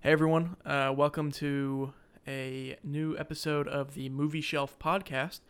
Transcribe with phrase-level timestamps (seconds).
[0.00, 1.92] Hey everyone, uh, welcome to
[2.24, 5.40] a new episode of the Movie Shelf podcast.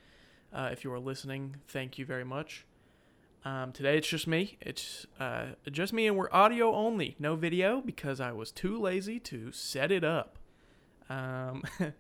[0.51, 2.65] Uh, if you are listening, thank you very much.
[3.45, 4.57] Um, today it's just me.
[4.63, 9.21] It's uh, just me, and we're audio only, no video, because I was too lazy
[9.21, 10.39] to set it up.
[11.11, 11.63] Um,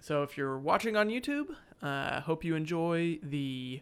[0.00, 3.80] so if you're watching on YouTube, uh, I hope you enjoy the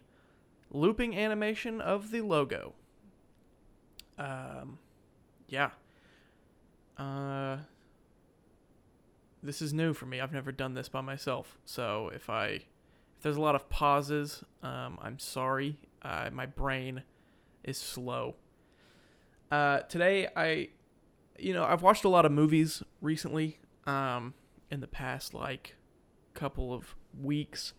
[0.69, 2.75] looping animation of the logo.
[4.19, 4.77] Um,
[5.47, 5.71] yeah.
[6.95, 7.57] Uh,
[9.41, 10.19] this is new for me.
[10.19, 11.57] I've never done this by myself.
[11.65, 15.77] So if I if there's a lot of pauses, um, I'm sorry.
[16.01, 17.03] Uh, my brain
[17.63, 18.35] is slow.
[19.51, 20.69] Uh, today I,
[21.37, 23.59] you know, I've watched a lot of movies recently.
[23.85, 24.33] Um,
[24.71, 25.75] in the past like
[26.33, 27.73] couple of weeks,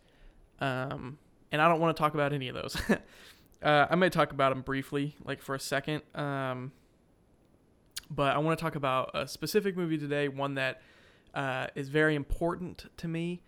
[0.60, 1.18] um,
[1.52, 2.76] and I don't want to talk about any of those.
[3.62, 6.02] uh, I may talk about them briefly, like for a second.
[6.14, 6.72] Um,
[8.10, 10.82] but I want to talk about a specific movie today, one that
[11.34, 13.42] uh, is very important to me.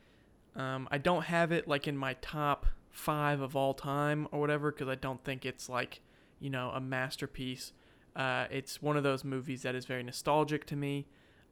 [0.55, 4.71] Um, I don't have it like in my top five of all time or whatever
[4.71, 6.01] because I don't think it's like
[6.41, 7.73] you know a masterpiece.
[8.15, 11.07] Uh, it's one of those movies that is very nostalgic to me.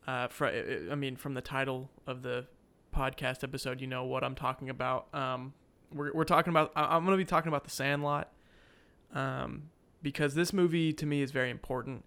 [0.06, 0.46] Uh, for,
[0.90, 2.46] I mean, from the title of the
[2.94, 5.06] podcast episode, you know what I'm talking about.
[5.14, 5.54] Um,
[5.92, 6.72] we're, we're talking about.
[6.76, 8.30] I'm going to be talking about The Sandlot,
[9.14, 9.70] um,
[10.02, 12.04] because this movie to me is very important.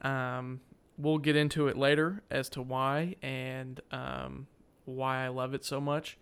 [0.00, 0.60] Um,
[1.02, 4.46] we'll get into it later as to why and um,
[4.84, 6.18] why I love it so much.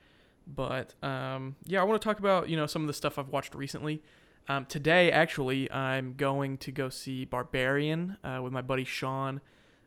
[0.47, 3.29] But um, yeah, I want to talk about you know some of the stuff I've
[3.29, 4.03] watched recently.
[4.49, 9.41] Um, today, actually, I'm going to go see Barbarian uh, with my buddy Sean.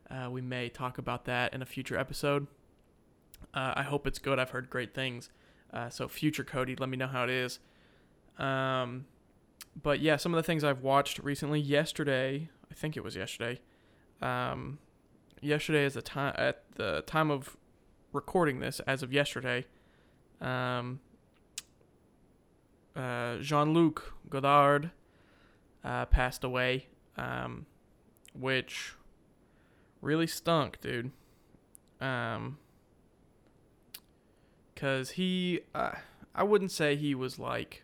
[0.09, 2.47] Uh, we may talk about that in a future episode.
[3.53, 4.39] Uh, I hope it's good.
[4.39, 5.30] I've heard great things.
[5.73, 7.59] Uh, so, future Cody, let me know how it is.
[8.38, 9.05] Um,
[9.81, 11.59] but yeah, some of the things I've watched recently.
[11.59, 13.59] Yesterday, I think it was yesterday.
[14.21, 14.80] Um,
[15.44, 17.58] yesterday is the time at the time of
[18.11, 19.66] recording this, as of yesterday.
[20.41, 20.99] Um,
[22.95, 24.92] uh, Jean Luc Godard
[25.83, 26.87] uh, passed away,
[27.17, 27.65] um,
[28.33, 28.93] which
[30.02, 31.11] really stunk, dude.
[31.99, 32.58] Um,
[34.76, 35.93] cause he, uh,
[36.36, 37.83] I wouldn't say he was like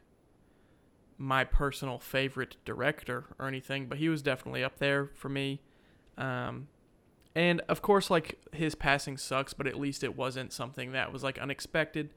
[1.18, 5.62] my personal favorite director or anything, but he was definitely up there for me.
[6.18, 6.68] Um,
[7.36, 11.24] and of course, like his passing sucks, but at least it wasn't something that was
[11.24, 12.10] like unexpected.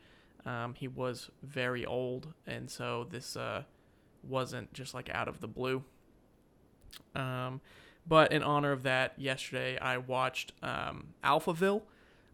[0.45, 3.65] Um, he was very old, and so this uh,
[4.23, 5.84] wasn't just like out of the blue.
[7.15, 7.61] Um,
[8.06, 11.83] but in honor of that, yesterday I watched um, Alphaville.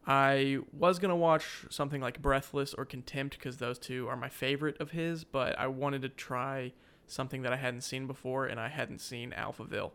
[0.07, 4.81] I was gonna watch something like Breathless or Contempt because those two are my favorite
[4.81, 6.73] of his, but I wanted to try
[7.07, 9.91] something that I hadn't seen before, and I hadn't seen Alphaville.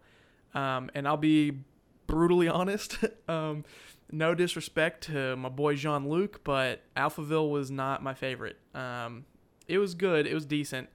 [0.53, 1.63] Um, and I'll be
[2.07, 2.97] brutally honest.
[3.27, 3.65] um,
[4.11, 8.57] no disrespect to my boy Jean Luc, but Alphaville was not my favorite.
[8.75, 9.25] Um,
[9.67, 10.89] it was good, it was decent,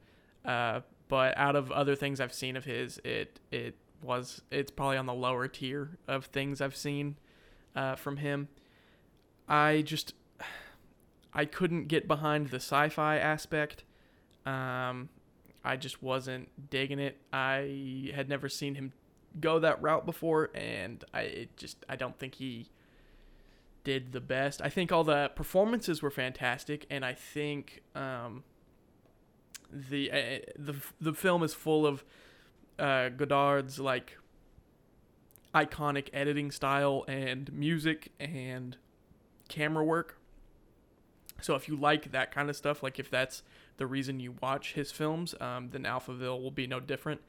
[0.44, 4.96] uh, but out of other things I've seen of his, it it was it's probably
[4.96, 7.16] on the lower tier of things I've seen
[7.75, 8.48] uh, from him.
[9.48, 10.14] I just
[11.32, 13.84] I couldn't get behind the sci-fi aspect.
[14.46, 15.08] Um,
[15.64, 17.20] I just wasn't digging it.
[17.32, 18.92] I had never seen him
[19.41, 22.69] go that route before, and I just I don't think he
[23.84, 24.60] did the best.
[24.62, 28.44] I think all the performances were fantastic, and I think um,
[29.72, 32.04] the uh, the the film is full of
[32.78, 34.19] uh, Godard's like
[35.55, 38.76] iconic editing style and music and
[39.49, 40.19] camera work.
[41.41, 43.43] So if you like that kind of stuff, like if that's
[43.76, 47.20] the reason you watch his films, um, then Alphaville will be no different.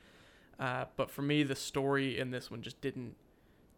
[0.60, 3.16] Uh, but for me, the story in this one just didn't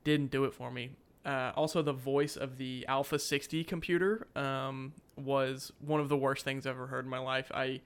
[0.04, 0.92] didn't do it for me.
[1.24, 6.44] Uh, also, the voice of the Alpha 60 computer um, was one of the worst
[6.44, 7.52] things I've ever heard in my life.
[7.54, 7.82] I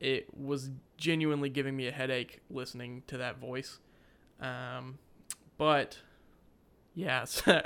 [0.00, 3.80] it was genuinely giving me a headache listening to that voice.
[4.40, 4.98] Um,
[5.58, 5.98] but
[6.94, 7.62] yeah, sorry,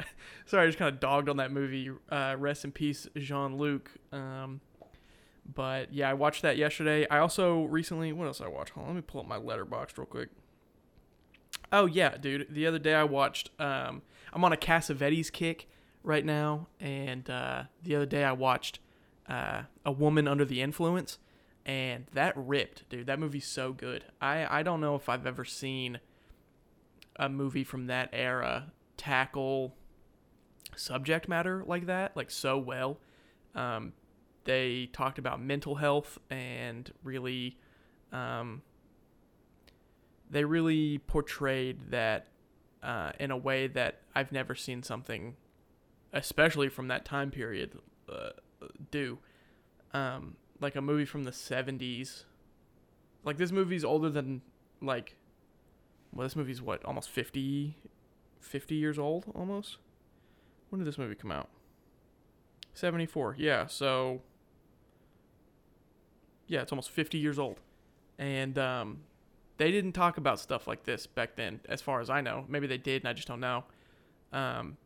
[0.52, 1.90] I just kind of dogged on that movie.
[2.10, 3.90] Uh, rest in peace, Jean Luc.
[4.12, 4.60] Um,
[5.54, 7.06] but yeah, I watched that yesterday.
[7.08, 8.70] I also recently, what else I watched?
[8.70, 10.28] Hold on, let me pull up my Letterboxd real quick.
[11.70, 12.48] Oh yeah, dude.
[12.50, 13.50] The other day I watched.
[13.58, 14.02] Um,
[14.32, 15.68] I'm on a Cassavetes kick
[16.02, 18.78] right now, and uh, the other day I watched
[19.28, 21.18] uh, A Woman Under the Influence,
[21.64, 23.06] and that ripped, dude.
[23.06, 24.04] That movie's so good.
[24.20, 26.00] I I don't know if I've ever seen
[27.16, 29.74] a movie from that era tackle
[30.76, 32.98] subject matter like that, like so well.
[33.54, 33.92] Um,
[34.44, 37.58] they talked about mental health and really
[38.12, 38.62] um,
[40.32, 42.26] they really portrayed that
[42.82, 45.36] uh, in a way that I've never seen something
[46.12, 48.30] especially from that time period, uh,
[48.90, 49.18] do.
[49.94, 52.24] Um, like a movie from the 70s.
[53.24, 54.42] Like this movie's older than
[54.80, 55.16] like
[56.12, 57.76] well this movie's what almost 50
[58.40, 59.78] 50 years old almost.
[60.70, 61.48] When did this movie come out?
[62.74, 63.36] 74.
[63.38, 64.22] Yeah, so
[66.48, 67.60] yeah, it's almost 50 years old.
[68.18, 69.02] And um
[69.62, 72.44] they didn't talk about stuff like this back then as far as I know.
[72.48, 73.62] Maybe they did and I just don't know.
[74.32, 74.76] Um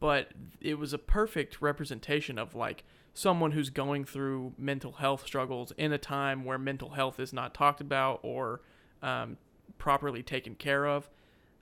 [0.00, 2.82] but it was a perfect representation of like
[3.12, 7.54] someone who's going through mental health struggles in a time where mental health is not
[7.54, 8.62] talked about or
[9.02, 9.36] um,
[9.78, 11.08] properly taken care of.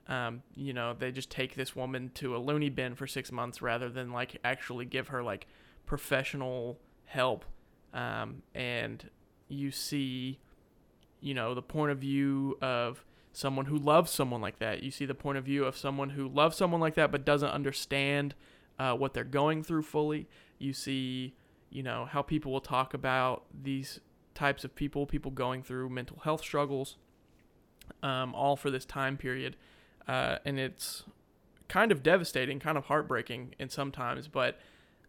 [0.07, 3.61] Um, you know, they just take this woman to a loony bin for six months
[3.61, 5.45] rather than like actually give her like
[5.85, 7.45] professional help.
[7.93, 9.07] Um, and
[9.49, 10.39] you see,
[11.23, 14.83] you know, the point of view of someone who loves someone like that.
[14.83, 17.49] You see the point of view of someone who loves someone like that but doesn't
[17.49, 18.35] understand
[18.77, 20.27] uh, what they're going through fully.
[20.59, 21.33] You see
[21.73, 23.99] you know, how people will talk about these
[24.35, 26.97] types of people, people going through mental health struggles,
[28.03, 29.55] um, all for this time period.
[30.07, 31.03] Uh, and it's
[31.67, 34.59] kind of devastating, kind of heartbreaking in sometimes, but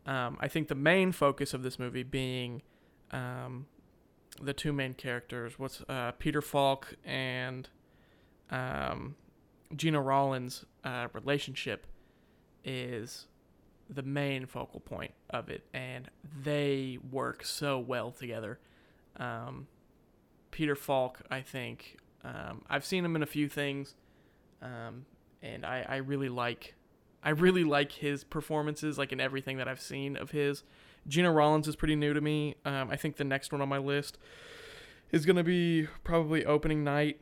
[0.06, 2.62] um, I think the main focus of this movie being
[3.10, 3.66] um,
[4.40, 7.68] the two main characters, what's uh, Peter Falk and
[8.50, 9.16] um,
[9.74, 11.86] Gena Rowlands' uh, relationship,
[12.64, 13.26] is
[13.88, 16.10] the main focal point of it, and
[16.42, 18.58] they work so well together.
[19.16, 19.66] Um,
[20.50, 23.94] Peter Falk, I think, um, I've seen him in a few things,
[24.62, 25.04] um,
[25.42, 26.74] and I, I really like,
[27.22, 30.62] I really like his performances, like in everything that I've seen of his.
[31.06, 32.56] Gena Rowlands is pretty new to me.
[32.64, 34.18] Um, I think the next one on my list
[35.10, 37.20] is gonna be probably opening night.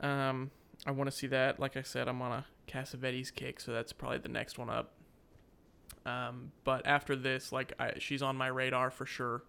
[0.00, 0.50] Um,
[0.86, 1.58] I want to see that.
[1.60, 4.92] Like I said, I'm on a Cassavetes kick, so that's probably the next one up.
[6.06, 9.42] Um, but after this, like I, she's on my radar for sure.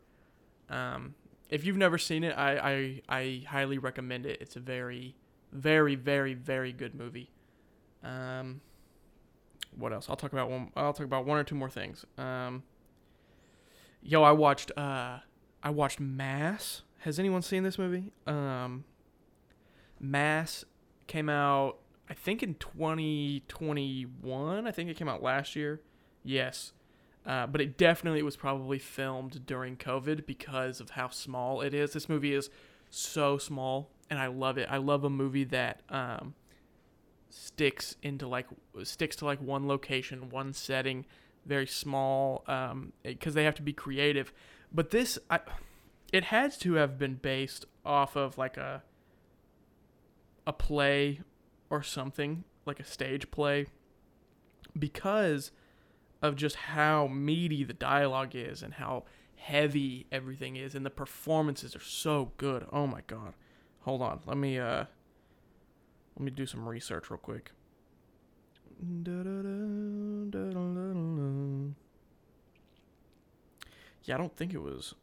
[0.70, 1.16] Um,
[1.50, 4.42] if you've never seen it, I, I I highly recommend it.
[4.42, 5.16] It's a very,
[5.52, 7.32] very, very, very good movie.
[8.04, 8.62] Um,
[9.76, 10.08] what else?
[10.10, 10.72] I'll talk about one.
[10.76, 12.06] I'll talk about one or two more things.
[12.18, 12.64] Um,
[14.02, 14.72] yo, I watched.
[14.78, 15.20] Uh,
[15.62, 16.84] I watched Mass.
[17.00, 18.12] Has anyone seen this movie?
[18.28, 18.86] Um,
[20.00, 20.66] Mass
[21.08, 21.78] came out.
[22.10, 24.68] I think in 2021.
[24.68, 25.82] I think it came out last year.
[26.24, 26.74] Yes.
[27.26, 31.94] Uh, but it definitely was probably filmed during COVID because of how small it is.
[31.94, 32.50] This movie is
[32.90, 34.68] so small, and I love it.
[34.70, 36.34] I love a movie that um,
[37.30, 38.48] sticks into like
[38.84, 41.06] sticks to like one location, one setting,
[41.46, 42.44] very small,
[43.04, 44.32] because um, they have to be creative.
[44.72, 45.40] But this, I,
[46.14, 48.84] it has to have been based off of like a
[50.46, 51.22] a play
[51.70, 53.68] or something, like a stage play,
[54.78, 55.52] because
[56.22, 59.04] of just how meaty the dialogue is and how
[59.36, 62.66] heavy everything is and the performances are so good.
[62.74, 63.34] Oh my god.
[63.82, 64.20] Hold on.
[64.26, 64.86] Let me uh
[66.16, 67.52] let me do some research real quick.
[74.04, 74.96] Yeah, I don't think it was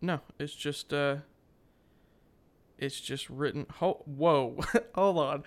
[0.00, 1.16] No, it's just uh
[2.78, 4.58] it's just written ho- whoa.
[4.94, 5.44] Hold on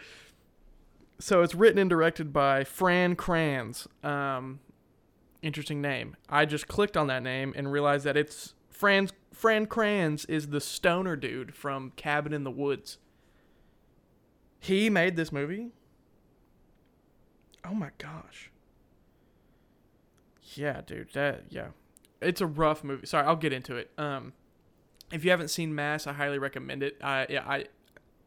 [1.23, 3.87] so it's written and directed by Fran Kranz.
[4.03, 4.59] Um,
[5.41, 6.17] interesting name.
[6.27, 10.59] I just clicked on that name and realized that it's Fran Fran Kranz is the
[10.59, 12.97] stoner dude from Cabin in the Woods.
[14.59, 15.71] He made this movie.
[17.65, 18.51] Oh my gosh.
[20.55, 21.13] Yeah, dude.
[21.13, 21.67] That yeah.
[22.21, 23.05] It's a rough movie.
[23.05, 23.91] Sorry, I'll get into it.
[23.97, 24.33] Um
[25.11, 26.97] if you haven't seen Mass, I highly recommend it.
[27.01, 27.65] I yeah, I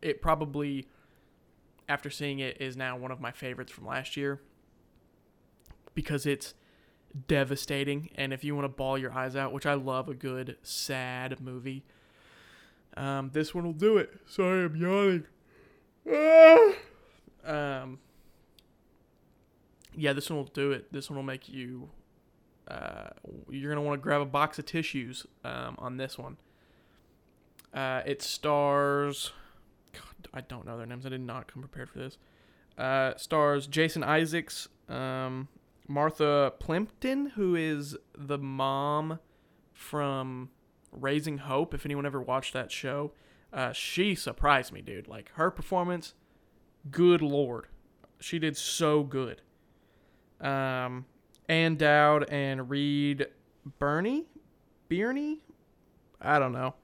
[0.02, 0.86] it probably
[1.88, 4.40] after seeing it, is now one of my favorites from last year
[5.94, 6.54] because it's
[7.28, 8.10] devastating.
[8.16, 11.40] And if you want to ball your eyes out, which I love a good sad
[11.40, 11.84] movie,
[12.96, 14.12] um, this one will do it.
[14.26, 15.26] Sorry, I'm yawning.
[17.44, 17.98] um,
[19.96, 20.92] yeah, this one will do it.
[20.92, 21.88] This one will make you.
[22.68, 23.10] Uh,
[23.48, 26.36] you're gonna want to grab a box of tissues um, on this one.
[27.72, 29.32] Uh, it stars
[30.34, 31.06] I don't know their names.
[31.06, 32.18] I did not come prepared for this.
[32.76, 35.48] Uh, stars Jason Isaacs, um,
[35.88, 39.18] Martha Plimpton, who is the mom
[39.72, 40.50] from
[40.92, 41.72] Raising Hope.
[41.74, 43.12] If anyone ever watched that show,
[43.52, 45.08] uh, she surprised me, dude.
[45.08, 46.14] Like her performance,
[46.90, 47.66] good lord,
[48.20, 49.42] she did so good.
[50.40, 51.06] Um,
[51.48, 53.26] Ann Dowd and Reed
[53.78, 54.26] Bernie,
[54.88, 55.40] Birney,
[56.20, 56.74] I don't know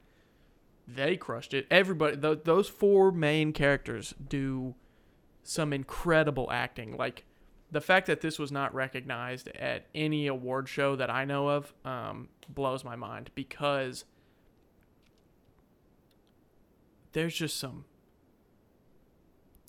[0.87, 1.67] they crushed it.
[1.71, 4.75] Everybody, th- those four main characters do
[5.43, 6.97] some incredible acting.
[6.97, 7.25] Like
[7.71, 11.73] the fact that this was not recognized at any award show that I know of
[11.85, 14.05] um, blows my mind because
[17.13, 17.85] there's just some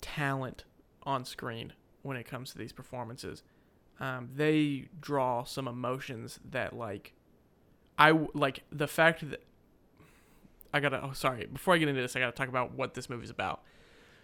[0.00, 0.64] talent
[1.04, 1.72] on screen
[2.02, 3.42] when it comes to these performances.
[4.00, 7.12] Um, they draw some emotions that like
[7.98, 9.42] I like the fact that
[10.72, 11.00] I gotta.
[11.04, 11.46] Oh, sorry.
[11.46, 13.62] Before I get into this, I gotta talk about what this movie's about.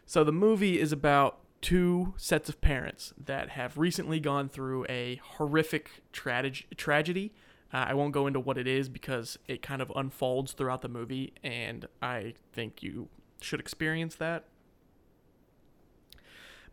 [0.06, 5.20] So the movie is about two sets of parents that have recently gone through a
[5.22, 7.32] horrific trage- tragedy.
[7.72, 10.88] Uh, I won't go into what it is because it kind of unfolds throughout the
[10.88, 13.08] movie, and I think you
[13.40, 14.44] should experience that.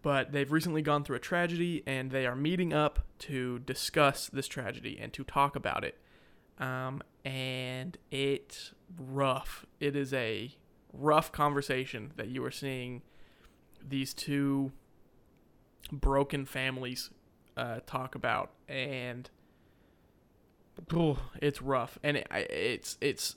[0.01, 4.47] But they've recently gone through a tragedy, and they are meeting up to discuss this
[4.47, 5.97] tragedy and to talk about it.
[6.59, 9.65] Um, and it's rough.
[9.79, 10.55] It is a
[10.93, 13.01] rough conversation that you are seeing
[13.87, 14.71] these two
[15.91, 17.09] broken families
[17.55, 19.29] uh, talk about, and
[20.93, 21.97] oh, it's rough.
[22.03, 23.35] And it, it's it's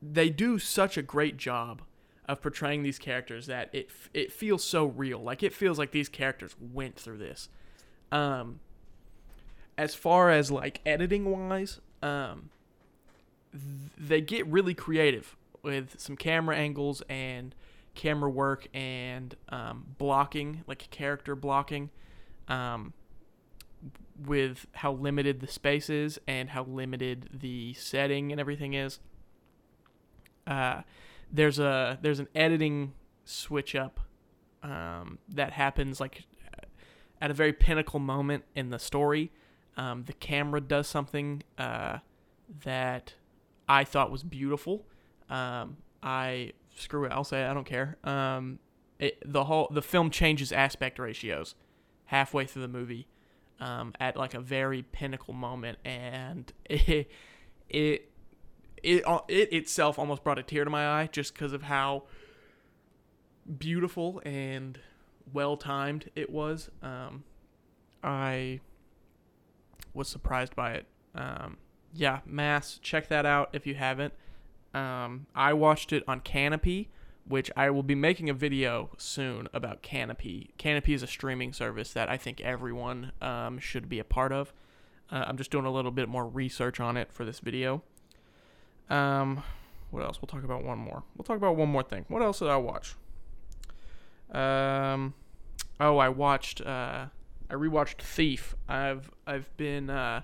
[0.00, 1.82] they do such a great job
[2.26, 5.22] of portraying these characters that it it feels so real.
[5.22, 7.48] Like it feels like these characters went through this.
[8.12, 8.60] Um,
[9.76, 12.50] as far as like editing wise, um,
[13.52, 13.62] th-
[13.98, 17.54] they get really creative with some camera angles and
[17.94, 21.90] camera work and um, blocking, like character blocking,
[22.48, 22.92] um,
[24.26, 29.00] with how limited the space is and how limited the setting and everything is.
[30.46, 30.82] Uh,
[31.34, 32.92] there's a there's an editing
[33.24, 34.00] switch up
[34.62, 36.26] um, that happens like
[37.20, 39.32] at a very pinnacle moment in the story.
[39.76, 41.98] Um, the camera does something uh,
[42.64, 43.14] that
[43.68, 44.86] I thought was beautiful.
[45.28, 47.12] Um, I screw it.
[47.12, 47.96] I'll say it, I don't care.
[48.04, 48.60] Um,
[48.98, 51.56] it, the whole the film changes aspect ratios
[52.06, 53.08] halfway through the movie
[53.58, 57.10] um, at like a very pinnacle moment, and it
[57.68, 58.10] it
[58.84, 62.04] it, uh, it itself almost brought a tear to my eye just because of how
[63.58, 64.78] beautiful and
[65.32, 66.70] well timed it was.
[66.82, 67.24] Um,
[68.02, 68.60] I
[69.94, 70.86] was surprised by it.
[71.14, 71.56] Um,
[71.94, 74.12] yeah, Mass, check that out if you haven't.
[74.74, 76.90] Um, I watched it on Canopy,
[77.26, 80.50] which I will be making a video soon about Canopy.
[80.58, 84.52] Canopy is a streaming service that I think everyone um, should be a part of.
[85.10, 87.82] Uh, I'm just doing a little bit more research on it for this video.
[88.90, 89.42] Um,
[89.90, 90.20] what else?
[90.20, 91.02] We'll talk about one more.
[91.16, 92.04] We'll talk about one more thing.
[92.08, 92.96] What else did I watch?
[94.30, 95.14] Um,
[95.80, 96.60] oh, I watched.
[96.60, 97.06] Uh,
[97.50, 98.56] I rewatched Thief.
[98.68, 100.22] I've I've been uh,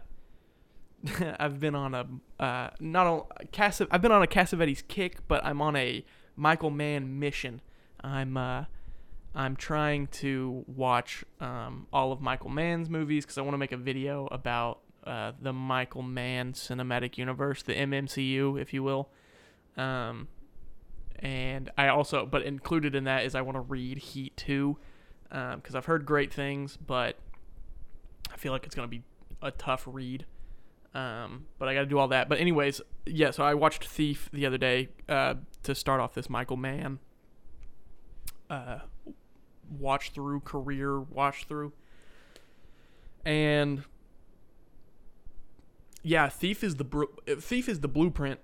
[1.38, 2.06] I've been on a
[2.42, 3.80] uh, not a Cass.
[3.90, 6.04] I've been on a Cassavetes kick, but I'm on a
[6.36, 7.60] Michael Mann mission.
[8.02, 8.64] I'm uh,
[9.34, 13.72] I'm trying to watch um, all of Michael Mann's movies because I want to make
[13.72, 19.08] a video about uh, the Michael Mann cinematic universe, the MMCU, if you will.
[19.76, 20.28] Um,
[21.18, 24.76] and I also, but included in that is I want to read Heat 2
[25.28, 27.18] because um, I've heard great things, but
[28.32, 29.02] I feel like it's going to be
[29.42, 30.26] a tough read.
[30.92, 32.28] Um, but I got to do all that.
[32.28, 33.30] But anyways, yeah.
[33.30, 36.98] So I watched Thief the other day uh, to start off this Michael Mann
[38.50, 38.80] uh,
[39.78, 41.72] watch through career watch through,
[43.24, 43.84] and
[46.02, 47.04] yeah, Thief is the br-
[47.38, 48.40] Thief is the blueprint.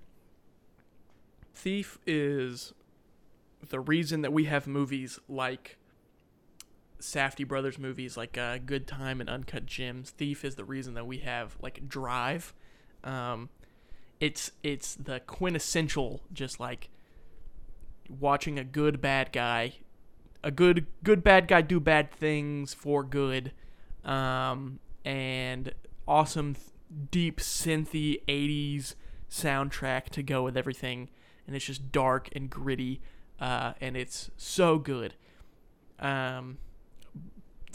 [1.55, 2.75] Thief is
[3.69, 5.79] the reason that we have movies like
[7.01, 10.11] Safdie brothers movies like uh, Good Time and Uncut Gems.
[10.11, 12.55] Thief is the reason that we have like Drive.
[13.05, 13.49] Um,
[14.21, 16.91] it's it's the quintessential just like
[18.09, 19.75] watching a good bad guy,
[20.45, 23.53] a good good bad guy do bad things for good,
[24.05, 25.73] um, and
[26.07, 26.55] awesome
[27.11, 28.95] deep synthy 80s
[29.31, 31.09] soundtrack to go with everything
[31.47, 33.01] and it's just dark and gritty
[33.41, 35.15] uh, and it's so good
[35.99, 36.59] um,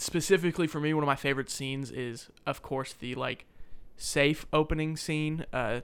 [0.02, 3.46] specifically for me, one of my favorite scenes is, of course, the like
[3.98, 5.46] safe opening scene.
[5.54, 5.82] Uh,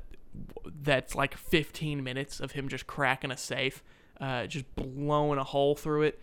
[0.66, 3.84] that's like 15 minutes of him just cracking a safe,
[4.20, 6.20] uh, just blowing a hole through it,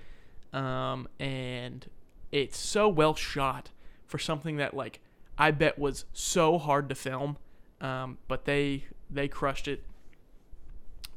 [0.52, 1.88] um, and
[2.30, 3.70] it's so well shot
[4.06, 5.00] for something that like
[5.38, 7.38] I bet was so hard to film,
[7.80, 9.84] um, but they they crushed it.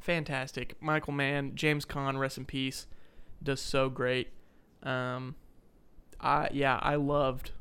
[0.00, 2.86] Fantastic, Michael Mann, James Caan, rest in peace,
[3.42, 4.28] does so great.
[4.82, 5.34] Um,
[6.20, 7.52] I yeah, I loved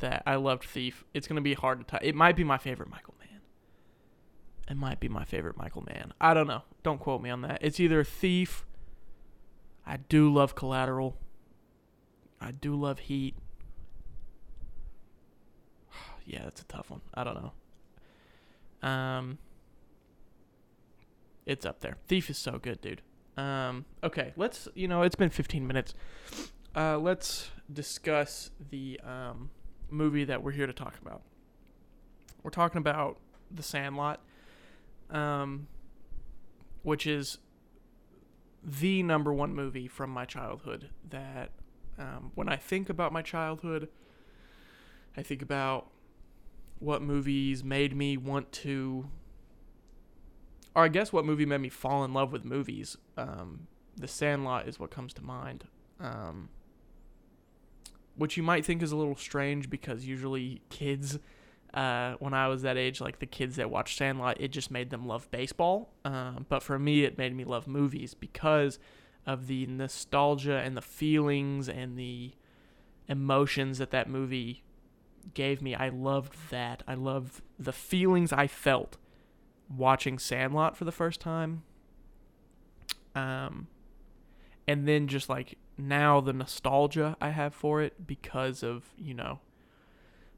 [0.00, 0.22] that.
[0.26, 1.04] I loved Thief.
[1.14, 2.00] It's gonna be hard to tie.
[2.02, 3.40] It might be my favorite Michael Mann.
[4.68, 6.12] It might be my favorite Michael Mann.
[6.20, 6.62] I don't know.
[6.82, 7.58] Don't quote me on that.
[7.60, 8.64] It's either Thief.
[9.86, 11.16] I do love Collateral.
[12.40, 13.36] I do love Heat.
[16.28, 17.00] Yeah, that's a tough one.
[17.14, 17.52] I don't
[18.82, 18.88] know.
[18.88, 19.38] Um,
[21.46, 21.96] it's up there.
[22.06, 23.00] Thief is so good, dude.
[23.38, 24.68] Um, okay, let's.
[24.74, 25.94] You know, it's been 15 minutes.
[26.76, 29.50] Uh, let's discuss the um,
[29.90, 31.22] movie that we're here to talk about.
[32.42, 33.18] We're talking about
[33.50, 34.20] The Sandlot,
[35.10, 35.66] um,
[36.82, 37.38] which is
[38.62, 40.90] the number one movie from my childhood.
[41.08, 41.52] That
[41.98, 43.88] um, when I think about my childhood,
[45.16, 45.90] I think about
[46.78, 49.08] what movies made me want to,
[50.74, 52.96] or I guess what movie made me fall in love with movies.
[53.16, 53.66] Um,
[53.96, 55.64] the Sandlot is what comes to mind.
[56.00, 56.50] Um,
[58.16, 61.18] which you might think is a little strange because usually kids,
[61.74, 64.90] uh, when I was that age, like the kids that watched Sandlot, it just made
[64.90, 65.90] them love baseball.
[66.04, 68.78] Um, but for me, it made me love movies because
[69.26, 72.32] of the nostalgia and the feelings and the
[73.08, 74.62] emotions that that movie
[75.34, 75.74] gave me.
[75.74, 76.82] I loved that.
[76.86, 78.96] I loved the feelings I felt
[79.68, 81.62] watching Sandlot for the first time.
[83.14, 83.68] Um,
[84.66, 89.40] and then just like now the nostalgia I have for it because of, you know,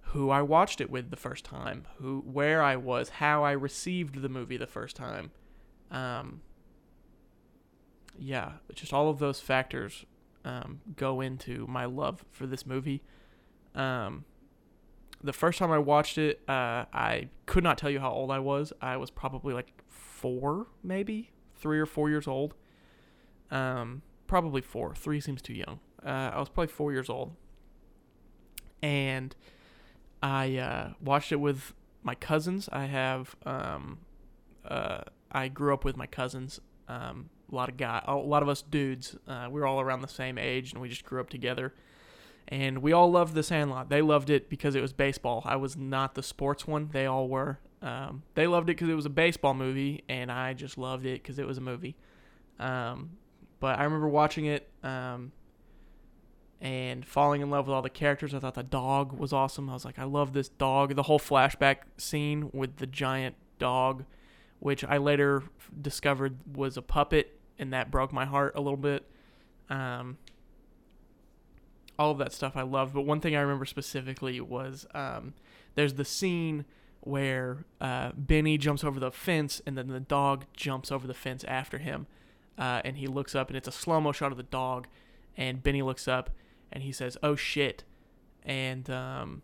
[0.01, 4.23] who I watched it with the first time, who where I was, how I received
[4.23, 5.31] the movie the first time.
[5.91, 6.43] Um
[8.19, 10.05] yeah, just all of those factors
[10.45, 13.03] um, go into my love for this movie.
[13.75, 14.25] Um,
[15.23, 18.39] the first time I watched it, uh, I could not tell you how old I
[18.39, 18.73] was.
[18.81, 22.55] I was probably like four, maybe three or four years old.
[23.51, 24.95] Um, probably four.
[24.95, 25.81] Three seems too young.
[26.05, 27.33] Uh, I was probably four years old,
[28.83, 29.35] and
[30.23, 32.69] I uh, watched it with my cousins.
[32.73, 33.99] I have um,
[34.65, 36.61] uh, I grew up with my cousins.
[36.89, 39.17] Um, a lot of guy, a lot of us dudes.
[39.27, 41.75] Uh, we were all around the same age, and we just grew up together.
[42.49, 43.91] And we all loved The Sandlot.
[43.91, 45.43] They loved it because it was baseball.
[45.45, 46.91] I was not the sports one.
[46.93, 47.61] They all were.
[47.83, 51.23] Um, they loved it because it was a baseball movie, and I just loved it
[51.23, 51.97] because it was a movie.
[52.59, 53.11] Um,
[53.59, 55.33] but I remember watching it um,
[56.61, 58.35] and falling in love with all the characters.
[58.35, 59.71] I thought the dog was awesome.
[59.71, 60.95] I was like, I love this dog.
[60.95, 64.05] The whole flashback scene with the giant dog,
[64.59, 65.45] which I later
[65.81, 69.07] discovered was a puppet, and that broke my heart a little bit.
[69.71, 70.19] Um,
[72.01, 72.95] all of that stuff I loved.
[72.95, 75.35] But one thing I remember specifically was um,
[75.75, 76.65] there's the scene
[77.01, 81.45] where uh, Benny jumps over the fence, and then the dog jumps over the fence
[81.45, 82.07] after him
[82.61, 84.87] uh, and he looks up, and it's a slow mo shot of the dog,
[85.37, 86.31] and Benny looks up,
[86.71, 87.85] and he says, "Oh shit,"
[88.45, 89.43] and um,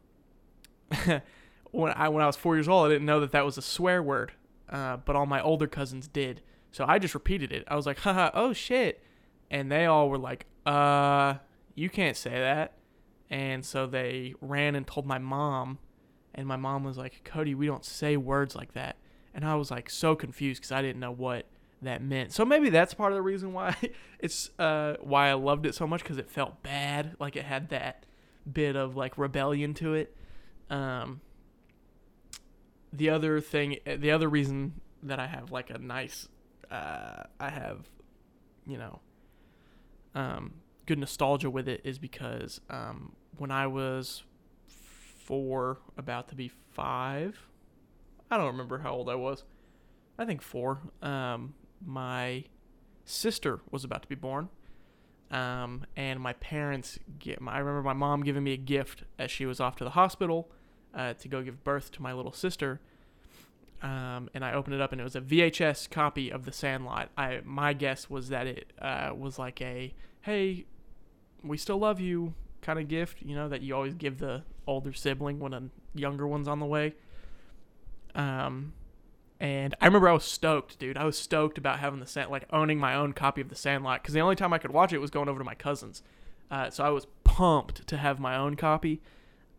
[1.70, 3.62] when I when I was four years old, I didn't know that that was a
[3.62, 4.32] swear word,
[4.68, 7.64] uh, but all my older cousins did, so I just repeated it.
[7.68, 9.02] I was like, "Haha, oh shit,"
[9.50, 11.36] and they all were like, "Uh,
[11.76, 12.72] you can't say that,"
[13.30, 15.78] and so they ran and told my mom,
[16.34, 18.96] and my mom was like, "Cody, we don't say words like that,"
[19.32, 21.46] and I was like so confused because I didn't know what
[21.82, 22.32] that meant.
[22.32, 23.76] So maybe that's part of the reason why
[24.18, 27.68] it's uh, why I loved it so much because it felt bad, like it had
[27.70, 28.04] that
[28.50, 30.16] bit of like rebellion to it.
[30.70, 31.20] Um,
[32.92, 36.28] the other thing, the other reason that I have like a nice,
[36.70, 37.88] uh, I have,
[38.66, 39.00] you know,
[40.14, 40.54] um,
[40.86, 44.22] good nostalgia with it is because um, when I was
[45.26, 47.38] four, about to be five,
[48.30, 49.44] I don't remember how old I was.
[50.18, 50.78] I think four.
[51.02, 52.44] Um, my
[53.04, 54.48] sister was about to be born.
[55.30, 59.30] Um, and my parents get my, I remember my mom giving me a gift as
[59.30, 60.48] she was off to the hospital
[60.94, 62.80] uh, to go give birth to my little sister.
[63.82, 67.10] Um, and I opened it up and it was a VHS copy of The Sandlot.
[67.16, 70.64] I my guess was that it uh, was like a hey,
[71.42, 74.92] we still love you kind of gift, you know, that you always give the older
[74.92, 75.62] sibling when a
[75.94, 76.94] younger one's on the way.
[78.14, 78.72] Um,
[79.38, 80.96] and I remember I was stoked, dude.
[80.96, 84.02] I was stoked about having the sand, like owning my own copy of the Sandlot,
[84.02, 86.02] because the only time I could watch it was going over to my cousins.
[86.50, 89.02] Uh, so I was pumped to have my own copy,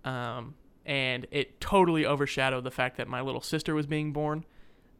[0.03, 4.45] um, and it totally overshadowed the fact that my little sister was being born.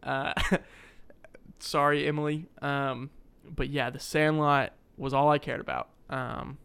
[0.04, 0.34] Uh,
[1.60, 2.46] sorry, Emily.
[2.62, 3.10] Um,
[3.44, 5.90] but yeah, the Sandlot was all I cared about.
[6.10, 6.60] Um,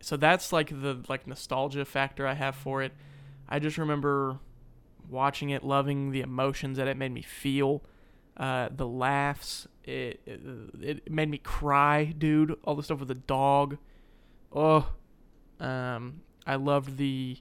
[0.00, 2.92] so that's like the like nostalgia factor I have for it.
[3.48, 4.38] I just remember
[5.08, 7.82] watching it, loving the emotions that it made me feel,
[8.36, 9.66] uh, the laughs.
[9.84, 10.40] It, it,
[10.80, 12.56] it made me cry, dude.
[12.64, 13.78] All the stuff with the dog.
[14.52, 14.90] Oh,
[15.60, 17.38] um, I loved the.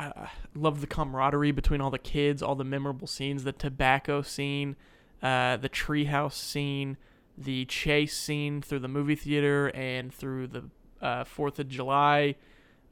[0.00, 4.76] I love the camaraderie between all the kids, all the memorable scenes, the tobacco scene,
[5.20, 6.96] uh, the treehouse scene,
[7.38, 10.64] the chase scene through the movie theater and through the
[11.00, 12.34] uh, Fourth of July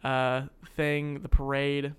[0.04, 0.42] uh,
[0.76, 1.94] thing, the parade,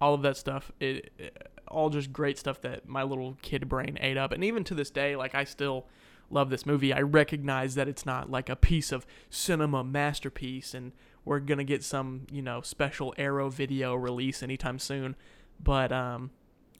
[0.00, 0.70] all of that stuff.
[0.80, 4.32] It, it, all just great stuff that my little kid brain ate up.
[4.32, 5.86] And even to this day, like I still
[6.28, 6.92] love this movie.
[6.92, 10.92] I recognize that it's not like a piece of cinema masterpiece and
[11.24, 15.16] we're to get some, you know, special Arrow video release anytime soon.
[15.58, 16.30] But um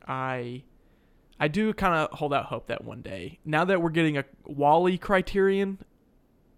[0.07, 0.65] I
[1.41, 4.25] I do kind of hold out hope that one day, now that we're getting a
[4.45, 5.79] WALL-E criterion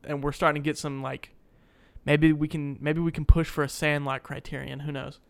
[0.03, 1.31] and we're starting to get some like
[2.05, 5.21] maybe we can maybe we can push for a Sandlot criterion, who knows.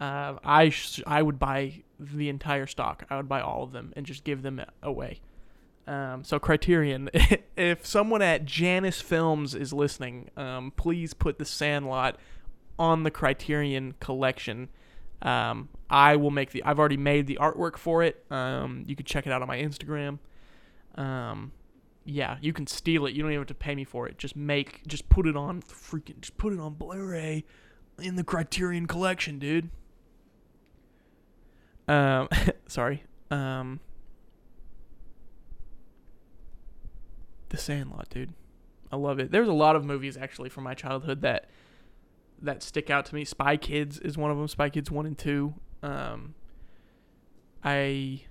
[0.00, 3.04] Uh, I sh- I would buy the entire stock.
[3.10, 5.20] I would buy all of them and just give them away.
[5.86, 7.10] Um, so Criterion,
[7.56, 12.18] if someone at Janus Films is listening, um, please put the Sandlot
[12.78, 14.68] on the Criterion collection.
[15.22, 16.62] Um, I will make the.
[16.64, 18.24] I've already made the artwork for it.
[18.30, 20.18] Um, you can check it out on my Instagram.
[20.96, 21.52] Um,
[22.04, 23.14] yeah, you can steal it.
[23.14, 24.18] You don't even have to pay me for it.
[24.18, 27.44] Just make, just put it on freaking, just put it on Blu-ray
[28.00, 29.70] in the Criterion collection, dude.
[31.86, 32.28] Um,
[32.66, 33.04] sorry.
[33.30, 33.80] Um,
[37.52, 38.32] The Sandlot, dude.
[38.90, 39.30] I love it.
[39.30, 41.50] There's a lot of movies actually from my childhood that
[42.42, 43.24] that stick out to me.
[43.24, 44.48] Spy Kids is one of them.
[44.48, 45.54] Spy Kids one and two.
[45.82, 46.34] Um,
[47.64, 48.22] I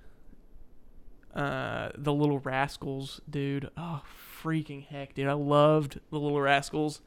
[1.34, 3.70] uh, the Little Rascals, dude.
[3.76, 4.02] Oh,
[4.42, 5.28] freaking heck, dude!
[5.28, 7.00] I loved the Little Rascals.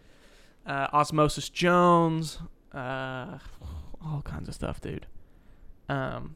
[0.65, 2.39] Uh, Osmosis Jones,
[2.73, 3.37] uh,
[4.03, 5.05] all kinds of stuff, dude.
[5.87, 6.35] Um,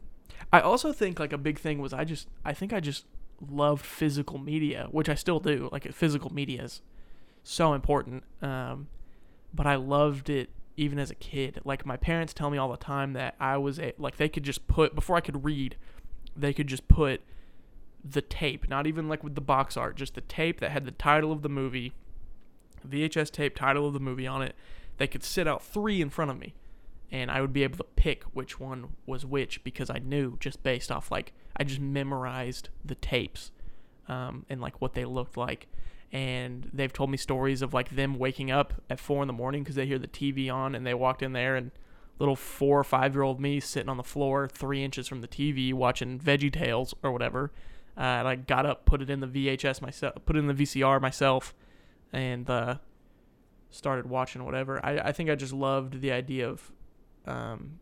[0.53, 3.05] I also think like a big thing was I just I think I just
[3.49, 5.69] loved physical media, which I still do.
[5.71, 6.81] Like physical media is
[7.43, 8.23] so important.
[8.41, 8.87] Um,
[9.53, 11.59] but I loved it even as a kid.
[11.65, 14.43] Like my parents tell me all the time that I was a, like they could
[14.43, 15.75] just put before I could read,
[16.35, 17.21] they could just put
[18.03, 20.91] the tape, not even like with the box art, just the tape that had the
[20.91, 21.93] title of the movie,
[22.87, 24.55] VHS tape title of the movie on it.
[24.97, 26.53] They could sit out three in front of me
[27.11, 30.63] and I would be able to pick which one was which because I knew just
[30.63, 33.51] based off like I just memorized the tapes
[34.07, 35.67] um, and like what they looked like.
[36.11, 39.63] And they've told me stories of like them waking up at four in the morning
[39.63, 41.71] because they hear the TV on and they walked in there and
[42.17, 45.27] little four or five year old me sitting on the floor three inches from the
[45.27, 47.51] TV watching Veggie Tales or whatever.
[47.97, 50.53] Uh, and I got up, put it in the VHS myself, put it in the
[50.53, 51.53] VCR myself,
[52.13, 52.75] and uh,
[53.69, 54.83] started watching whatever.
[54.85, 56.71] I, I think I just loved the idea of
[57.25, 57.79] um,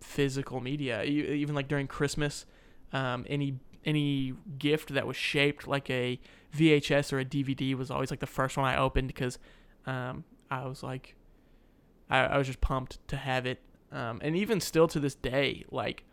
[0.00, 1.02] physical media.
[1.04, 2.44] Even like during Christmas,
[2.92, 6.20] um, any any gift that was shaped like a
[6.56, 9.38] VHS or a DVD was always like the first one I opened because
[9.86, 11.16] um, I was like,
[12.10, 13.60] I, I, was just pumped to have it.
[13.90, 16.04] Um, and even still to this day, like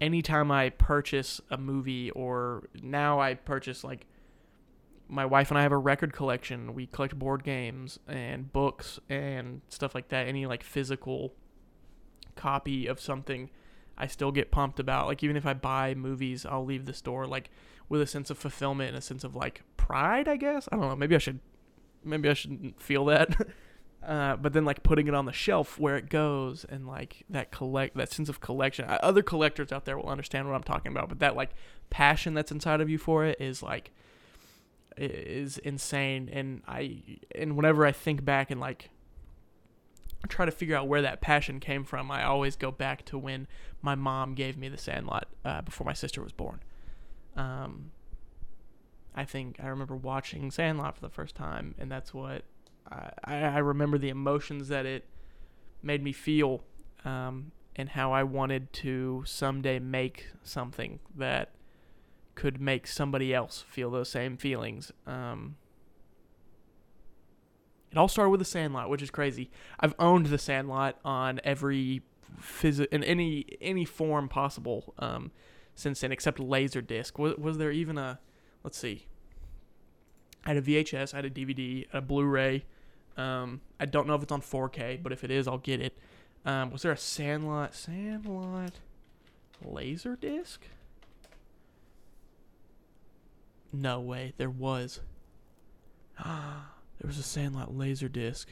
[0.00, 4.06] anytime I purchase a movie or now I purchase like
[5.08, 6.74] my wife and I have a record collection.
[6.74, 10.28] We collect board games and books and stuff like that.
[10.28, 11.34] Any like physical
[12.36, 13.50] copy of something,
[14.00, 15.06] I still get pumped about.
[15.06, 17.50] Like even if I buy movies, I'll leave the store like
[17.88, 20.26] with a sense of fulfillment and a sense of like pride.
[20.26, 20.96] I guess I don't know.
[20.96, 21.40] Maybe I should,
[22.04, 23.36] maybe I shouldn't feel that.
[24.02, 27.50] Uh, but then like putting it on the shelf where it goes and like that
[27.50, 28.86] collect that sense of collection.
[28.88, 31.50] Other collectors out there will understand what I'm talking about, but that like
[31.90, 33.90] passion that's inside of you for it is like
[34.96, 37.02] is insane and I
[37.34, 38.88] and whenever I think back and like
[40.28, 43.46] try to figure out where that passion came from, I always go back to when
[43.82, 46.60] my mom gave me the Sandlot uh, before my sister was born.
[47.36, 47.92] Um,
[49.14, 52.44] I think I remember watching Sandlot for the first time, and that's what
[52.90, 55.06] I, I remember the emotions that it
[55.82, 56.62] made me feel,
[57.04, 61.50] um, and how I wanted to someday make something that
[62.34, 64.92] could make somebody else feel those same feelings.
[65.06, 65.56] Um,
[67.90, 69.50] it all started with the Sandlot, which is crazy.
[69.78, 72.02] I've owned the Sandlot on every
[72.40, 75.32] phys- in any any form possible um,
[75.74, 77.18] since then, except Laserdisc.
[77.18, 78.20] Was was there even a?
[78.62, 79.06] Let's see.
[80.44, 82.64] I had a VHS, I had a DVD, a Blu-ray.
[83.16, 85.98] Um, I don't know if it's on 4K, but if it is, I'll get it.
[86.46, 88.72] Um, was there a Sandlot Sandlot
[89.66, 90.58] Laserdisc?
[93.72, 95.00] No way, there was.
[97.00, 98.48] there was a Sandlot laser disc.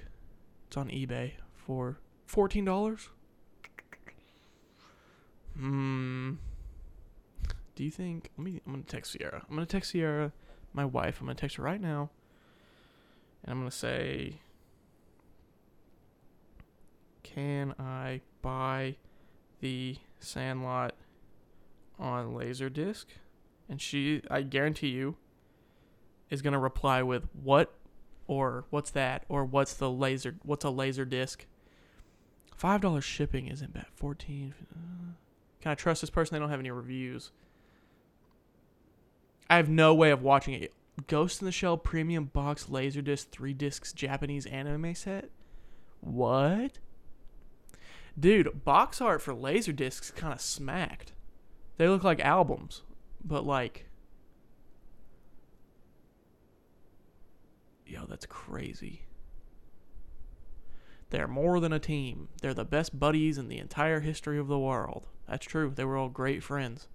[0.67, 3.11] It's on eBay for fourteen dollars.
[5.57, 6.35] Hmm.
[7.75, 8.31] Do you think?
[8.39, 8.61] Let me.
[8.67, 9.45] I'm gonna text Sierra.
[9.49, 10.33] I'm gonna text Sierra,
[10.73, 11.21] my wife.
[11.21, 12.11] I'm gonna text her right now,
[13.45, 14.41] and I'm gonna say,
[17.23, 18.97] "Can I buy
[19.61, 20.95] the Sandlot
[21.99, 23.05] on laser Laserdisc?"
[23.69, 25.17] and she, I guarantee you,
[26.31, 27.75] is gonna reply with what
[28.29, 31.47] or what's that, or what's the laser, what's a laser disc.
[32.55, 33.87] Five dollars shipping isn't bad.
[33.97, 34.55] Fourteen.
[34.73, 35.15] Uh,
[35.61, 36.35] can I trust this person?
[36.35, 37.33] They don't have any reviews.
[39.51, 40.73] I have no way of watching it.
[41.07, 45.31] Ghost in the Shell premium box laserdisc three discs Japanese anime set.
[46.01, 46.79] What?
[48.19, 51.13] Dude, box art for laserdiscs kind of smacked.
[51.77, 52.83] They look like albums,
[53.25, 53.88] but like.
[57.89, 59.07] Yo, that's crazy.
[61.09, 62.29] They're more than a team.
[62.43, 65.07] They're the best buddies in the entire history of the world.
[65.27, 65.73] That's true.
[65.75, 66.87] They were all great friends.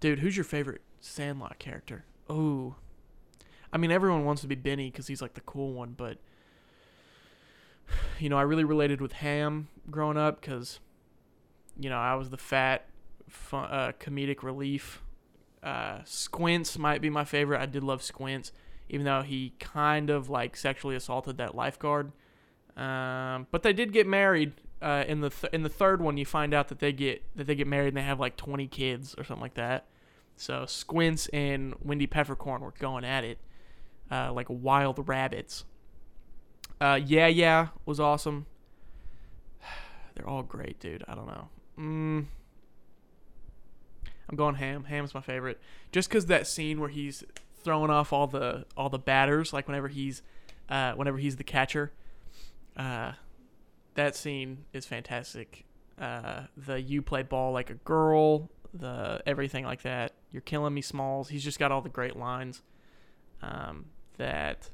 [0.00, 2.04] Dude, who's your favorite Sandlot character?
[2.28, 2.76] Oh.
[3.72, 6.18] I mean, everyone wants to be Benny because he's like the cool one, but.
[8.18, 10.78] You know, I really related with Ham growing up because,
[11.78, 12.86] you know, I was the fat,
[13.28, 15.02] fun, uh, comedic relief.
[15.62, 17.60] Uh, Squints might be my favorite.
[17.60, 18.52] I did love Squints
[18.88, 22.12] even though he kind of like sexually assaulted that lifeguard.
[22.76, 24.52] Um, but they did get married.
[24.82, 27.46] Uh, in the th- in the third one, you find out that they get that
[27.46, 29.86] they get married and they have like 20 kids or something like that.
[30.36, 33.38] So Squints and Wendy Peppercorn were going at it
[34.10, 35.64] uh, like wild rabbits.
[36.80, 38.46] Uh, yeah, yeah, was awesome.
[40.14, 41.04] They're all great, dude.
[41.08, 41.48] I don't know.
[41.78, 42.26] Mm.
[44.28, 44.84] I'm going ham.
[44.84, 45.60] Ham's my favorite.
[45.92, 47.24] Just because that scene where he's
[47.64, 50.22] throwing off all the all the batters, like whenever he's
[50.68, 51.92] uh, whenever he's the catcher.
[52.76, 53.12] Uh,
[53.94, 55.64] that scene is fantastic.
[56.00, 60.12] Uh, the you play ball like a girl, the everything like that.
[60.32, 61.28] You're killing me, Smalls.
[61.28, 62.62] He's just got all the great lines.
[63.42, 63.86] Um,
[64.18, 64.70] that,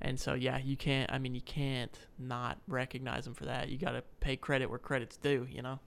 [0.00, 1.10] and so yeah, you can't.
[1.12, 3.68] I mean, you can't not recognize him for that.
[3.68, 5.46] You got to pay credit where credit's due.
[5.50, 5.80] You know.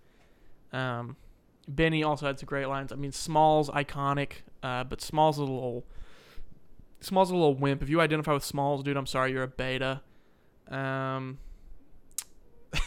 [0.72, 1.17] Um,
[1.70, 2.92] Benny also had some great lines.
[2.92, 4.32] I mean, Smalls iconic,
[4.64, 5.86] uh, but Smalls a little
[7.00, 7.84] Smalls a little wimp.
[7.84, 10.02] If you identify with Smalls, dude, I'm sorry, you're a beta.
[10.68, 11.38] Um,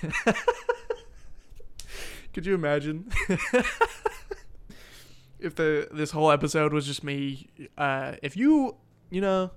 [2.33, 3.11] could you imagine
[5.39, 7.49] if the this whole episode was just me?
[7.79, 8.77] Uh, if you
[9.11, 9.53] you know,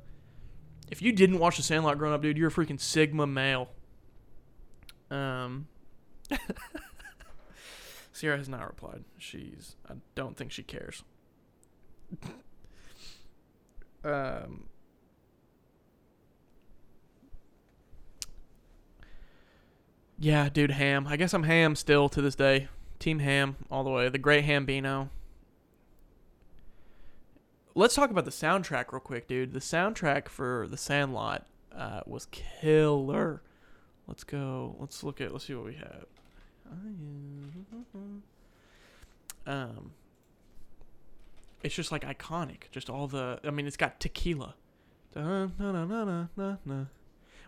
[0.92, 3.70] if you didn't watch The Sandlot growing up, dude, you're a freaking Sigma male.
[5.10, 5.68] Um.
[8.16, 9.04] Sierra has not replied.
[9.18, 9.76] She's.
[9.90, 11.04] I don't think she cares.
[14.06, 14.68] um.
[20.18, 21.08] Yeah, dude, ham.
[21.08, 22.70] I guess I'm ham still to this day.
[23.00, 24.08] Team ham all the way.
[24.08, 25.10] The great Hambino.
[27.74, 29.52] Let's talk about the soundtrack real quick, dude.
[29.52, 33.42] The soundtrack for The Sandlot uh, was killer.
[34.08, 34.78] Let's go.
[34.80, 35.34] Let's look at.
[35.34, 36.06] Let's see what we have.
[39.48, 39.92] Um,
[41.64, 42.70] it's just like iconic.
[42.72, 43.40] Just all the.
[43.44, 44.56] I mean, it's got tequila.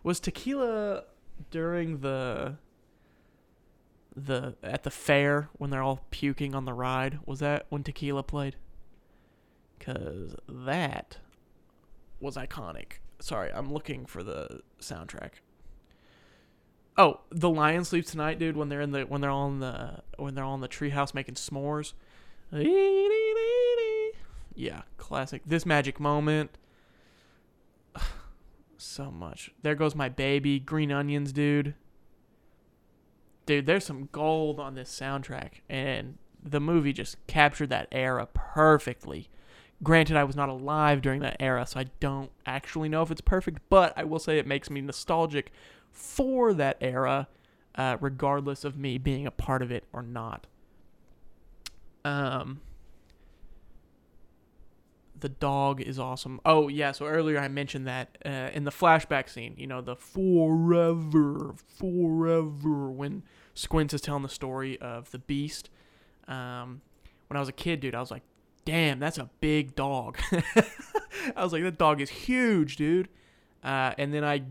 [0.03, 1.03] Was tequila
[1.51, 2.55] during the
[4.15, 7.19] the at the fair when they're all puking on the ride?
[7.25, 8.55] Was that when tequila played?
[9.79, 11.17] Cause that
[12.19, 12.93] was iconic.
[13.19, 15.33] Sorry, I'm looking for the soundtrack.
[16.97, 18.57] Oh, the lion sleeps tonight, dude.
[18.57, 21.93] When they're in the when they're on the when they're on the treehouse making s'mores.
[24.55, 25.43] Yeah, classic.
[25.45, 26.51] This magic moment.
[28.79, 29.49] So much.
[29.63, 30.59] There goes my baby.
[30.59, 31.73] Green onions, dude.
[33.47, 39.29] Dude, there's some gold on this soundtrack, and the movie just captured that era perfectly.
[39.81, 43.19] Granted, I was not alive during that era, so I don't actually know if it's
[43.19, 45.51] perfect, but I will say it makes me nostalgic
[45.91, 47.27] for that era,
[47.75, 50.47] uh, regardless of me being a part of it or not.
[52.05, 52.61] Um,
[55.19, 56.39] the dog is awesome.
[56.45, 59.95] Oh yeah, so earlier I mentioned that uh, in the flashback scene, you know, the
[59.95, 63.23] forever, forever when
[63.53, 65.69] Squints is telling the story of the beast.
[66.27, 66.81] Um,
[67.27, 68.23] when I was a kid, dude, I was like,
[68.65, 70.17] damn, that's a big dog.
[71.35, 73.09] I was like, that dog is huge, dude.
[73.63, 74.43] Uh, and then I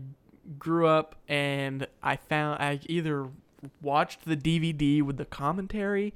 [0.57, 3.29] grew up and I found I either
[3.81, 6.13] watched the DVD with the commentary.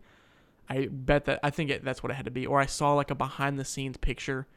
[0.70, 2.94] I bet that I think it, that's what it had to be, or I saw
[2.94, 4.48] like a behind the scenes picture,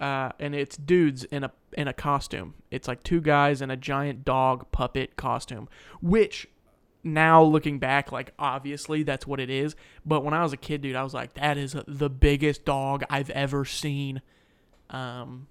[0.00, 2.54] uh, and it's dudes in a in a costume.
[2.70, 5.68] It's like two guys in a giant dog puppet costume,
[6.00, 6.48] which
[7.04, 9.76] now looking back, like obviously that's what it is.
[10.04, 13.04] But when I was a kid, dude, I was like, that is the biggest dog
[13.10, 14.22] I've ever seen.
[14.90, 15.46] Um,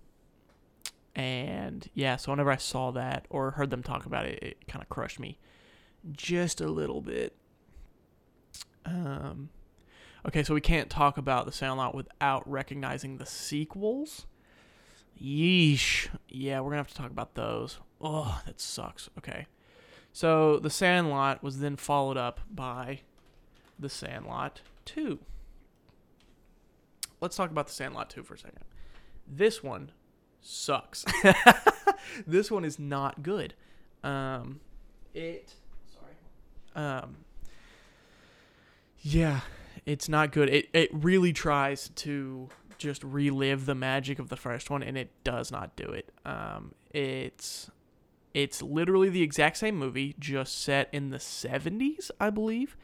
[1.15, 4.81] and yeah, so whenever I saw that or heard them talk about it, it kind
[4.81, 5.37] of crushed me
[6.11, 7.35] just a little bit.
[8.85, 9.49] Um,
[10.25, 14.25] okay, so we can't talk about the Sandlot without recognizing the sequels.
[15.21, 16.09] Yeesh.
[16.29, 17.79] Yeah, we're gonna have to talk about those.
[17.99, 19.09] Oh, that sucks.
[19.17, 19.45] Okay.
[20.13, 23.01] So The Sandlot was then followed up by
[23.79, 25.19] The Sandlot 2.
[27.21, 28.63] Let's talk about The Sandlot 2 for a second.
[29.27, 29.91] This one
[30.41, 31.05] sucks.
[32.27, 33.53] this one is not good.
[34.03, 34.59] Um,
[35.13, 35.53] it.
[35.93, 36.85] Sorry.
[36.85, 37.17] Um.
[39.01, 39.41] Yeah,
[39.85, 40.49] it's not good.
[40.49, 45.11] It it really tries to just relive the magic of the first one, and it
[45.23, 46.11] does not do it.
[46.25, 47.69] Um, it's
[48.33, 52.75] it's literally the exact same movie, just set in the '70s, I believe.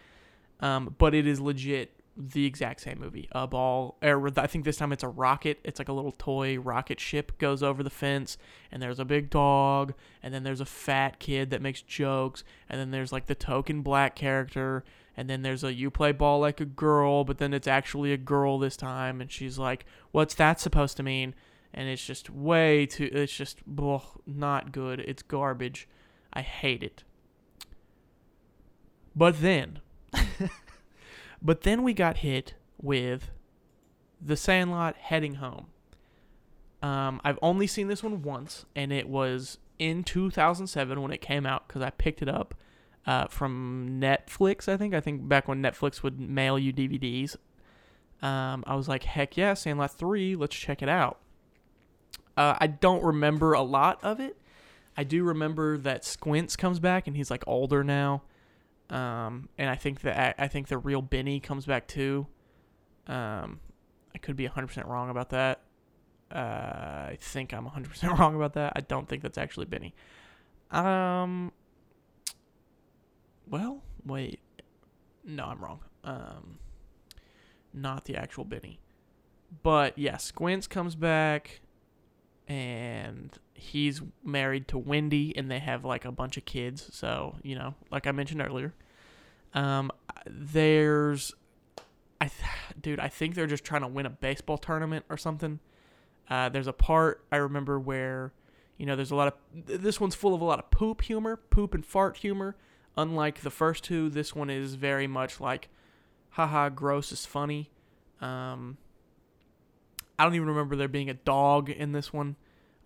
[0.59, 3.29] Um, but it is legit the exact same movie.
[3.31, 5.59] A ball, or I think this time it's a rocket.
[5.63, 8.37] It's like a little toy rocket ship goes over the fence,
[8.71, 12.79] and there's a big dog, and then there's a fat kid that makes jokes, and
[12.79, 14.83] then there's like the token black character,
[15.15, 18.17] and then there's a you play ball like a girl, but then it's actually a
[18.17, 21.35] girl this time, and she's like, "What's that supposed to mean?"
[21.73, 23.09] And it's just way too.
[23.11, 24.99] It's just ugh, not good.
[25.01, 25.87] It's garbage.
[26.33, 27.03] I hate it.
[29.15, 29.81] But then.
[31.41, 33.29] But then we got hit with
[34.21, 35.67] The Sandlot Heading Home.
[36.81, 41.45] Um, I've only seen this one once, and it was in 2007 when it came
[41.45, 42.55] out because I picked it up
[43.05, 44.67] uh, from Netflix.
[44.67, 47.35] I think I think back when Netflix would mail you DVDs.
[48.21, 51.19] Um, I was like, heck yeah, Sandlot 3, let's check it out.
[52.35, 54.37] Uh, I don't remember a lot of it.
[54.95, 58.23] I do remember that Squints comes back and he's like older now.
[58.89, 62.27] Um, and I think that I think the real Benny comes back too.
[63.07, 63.59] Um,
[64.15, 65.61] I could be 100% wrong about that.
[66.31, 66.37] Uh,
[67.09, 68.73] I think I'm 100% wrong about that.
[68.75, 69.93] I don't think that's actually Benny.
[70.71, 71.51] Um,
[73.49, 74.39] well, wait.
[75.23, 75.79] No, I'm wrong.
[76.03, 76.59] Um,
[77.73, 78.79] not the actual Benny.
[79.63, 81.61] But yeah, Squints comes back
[82.47, 86.89] and he's married to Wendy, and they have like a bunch of kids.
[86.91, 88.73] So you know, like I mentioned earlier,
[89.53, 89.91] um,
[90.25, 91.33] there's,
[92.21, 92.41] I, th-
[92.79, 95.59] dude, I think they're just trying to win a baseball tournament or something.
[96.29, 98.33] Uh, there's a part I remember where,
[98.77, 101.37] you know, there's a lot of this one's full of a lot of poop humor,
[101.37, 102.55] poop and fart humor.
[102.97, 105.69] Unlike the first two, this one is very much like,
[106.31, 107.69] haha, gross is funny.
[108.21, 108.77] Um,
[110.17, 112.35] I don't even remember there being a dog in this one.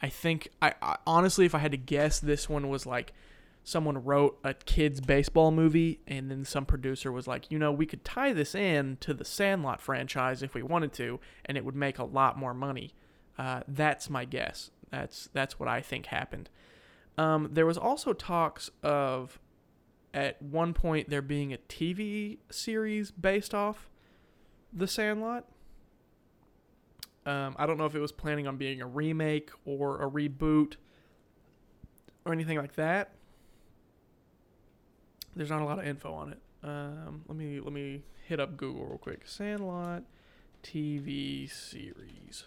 [0.01, 3.13] I think I, I, honestly, if I had to guess, this one was like
[3.63, 7.85] someone wrote a kids baseball movie, and then some producer was like, you know, we
[7.85, 11.75] could tie this in to the Sandlot franchise if we wanted to, and it would
[11.75, 12.93] make a lot more money.
[13.37, 14.71] Uh, that's my guess.
[14.89, 16.49] That's that's what I think happened.
[17.17, 19.39] Um, there was also talks of
[20.13, 23.89] at one point there being a TV series based off
[24.73, 25.45] the Sandlot.
[27.25, 30.75] Um, I don't know if it was planning on being a remake or a reboot
[32.25, 33.13] or anything like that.
[35.35, 36.39] There's not a lot of info on it.
[36.63, 39.21] Um, let me let me hit up Google real quick.
[39.25, 40.03] Sandlot
[40.63, 42.45] TV series.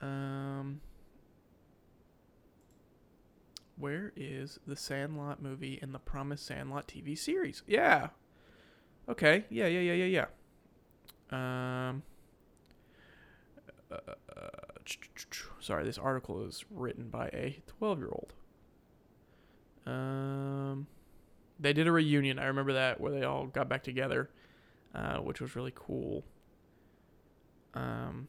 [0.00, 0.80] Um,
[3.76, 7.62] where is the Sandlot movie and the Promised Sandlot TV series?
[7.66, 8.08] Yeah.
[9.08, 9.44] Okay.
[9.50, 9.66] Yeah.
[9.66, 9.80] Yeah.
[9.80, 10.04] Yeah.
[10.04, 10.26] Yeah.
[11.32, 11.88] Yeah.
[11.88, 12.02] Um.
[13.90, 14.14] Uh,
[15.60, 18.34] sorry, this article is written by a 12 year old.
[19.86, 20.86] Um,
[21.58, 22.38] they did a reunion.
[22.38, 24.30] I remember that where they all got back together,
[24.94, 26.24] uh, which was really cool.
[27.74, 28.28] Um,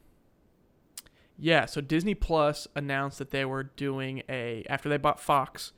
[1.38, 5.72] yeah, so Disney Plus announced that they were doing a after they bought Fox,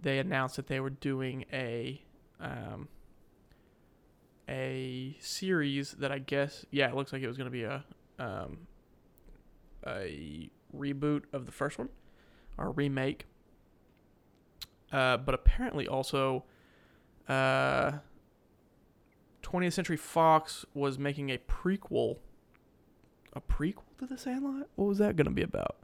[0.00, 2.02] they announced that they were doing a
[2.40, 2.88] um,
[4.48, 7.84] a series that I guess yeah, it looks like it was going to be a
[8.18, 8.66] um,
[9.88, 11.88] a reboot of the first one
[12.56, 13.26] or remake.
[14.92, 16.44] Uh, but apparently also,
[17.28, 17.92] uh,
[19.42, 22.16] 20th Century Fox was making a prequel.
[23.34, 24.68] A prequel to The Sandlot?
[24.76, 25.76] What was that going to be about?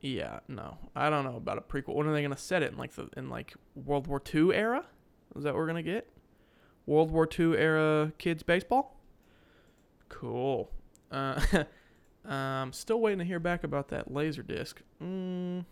[0.00, 1.94] Yeah, no, I don't know about a prequel.
[1.94, 4.54] When are they going to set it in like the in like World War II
[4.54, 4.86] era?
[5.36, 6.08] Is that what we're gonna get?
[6.86, 8.99] World War II era kids baseball?
[10.10, 10.70] Cool.
[11.10, 11.40] Uh,
[12.28, 14.82] um, still waiting to hear back about that laser disc.
[15.02, 15.64] Mm,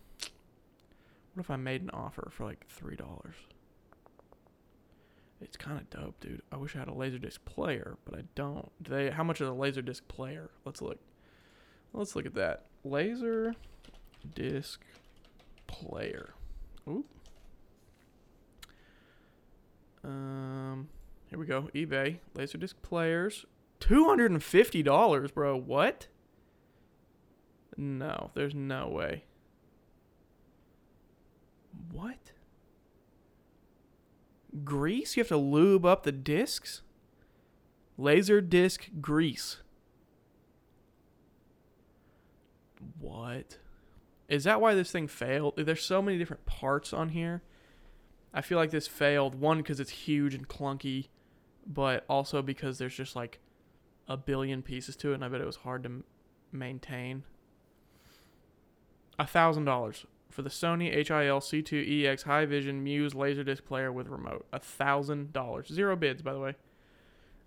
[1.34, 3.34] what if I made an offer for like three dollars?
[5.40, 6.42] It's kind of dope, dude.
[6.50, 8.70] I wish I had a laserdisc player, but I don't.
[8.82, 9.10] Do they?
[9.10, 10.50] How much is a laserdisc player?
[10.64, 10.98] Let's look.
[11.92, 12.64] Let's look at that.
[12.84, 13.54] Laser
[14.34, 14.80] disc
[15.66, 16.34] player.
[16.88, 17.06] Oop.
[20.02, 20.88] Um,
[21.28, 21.68] here we go.
[21.74, 23.44] eBay laserdisc players
[23.80, 25.56] $250, bro.
[25.56, 26.08] What?
[27.76, 29.24] No, there's no way.
[31.92, 32.32] What?
[34.64, 35.16] Grease?
[35.16, 36.82] You have to lube up the discs?
[37.96, 39.58] Laser disc grease.
[43.00, 43.58] What?
[44.28, 45.54] Is that why this thing failed?
[45.56, 47.42] There's so many different parts on here.
[48.34, 51.08] I feel like this failed one because it's huge and clunky,
[51.66, 53.40] but also because there's just like
[54.08, 56.04] a billion pieces to it, and I bet it was hard to m-
[56.52, 57.24] maintain.
[59.18, 64.46] A thousand dollars for the Sony HIL C2EX High Vision Muse Laserdisc player with remote.
[64.52, 65.68] A thousand dollars.
[65.68, 66.54] Zero bids, by the way.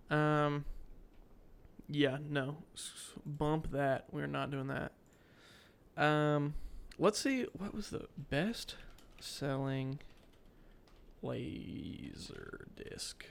[0.09, 0.66] Um.
[1.89, 2.57] Yeah, no.
[3.26, 4.05] Bump that.
[4.12, 4.91] We're not doing that.
[5.97, 6.55] Um.
[6.99, 7.45] Let's see.
[7.57, 8.76] What was the best
[9.20, 9.99] selling
[11.24, 13.26] laser disc?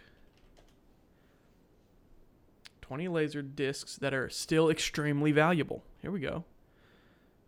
[2.90, 5.84] 20 laser discs that are still extremely valuable.
[6.02, 6.42] Here we go.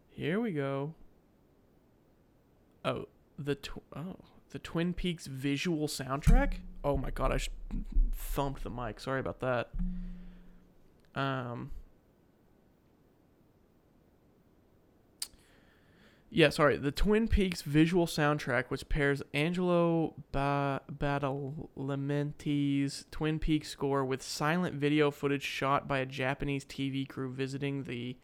[0.09, 0.95] Here we go.
[2.85, 4.19] Oh, the tw- oh,
[4.51, 6.59] the Twin Peaks visual soundtrack?
[6.85, 7.51] Oh my god, I sh-
[8.15, 9.01] thumped the mic.
[9.01, 9.71] Sorry about that.
[11.17, 11.73] Um
[16.35, 16.79] Yeah, sorry.
[16.79, 24.75] The Twin Peaks visual soundtrack, which pairs Angelo ba- Badalamenti's Twin Peaks score with silent
[24.75, 28.17] video footage shot by a Japanese TV crew visiting the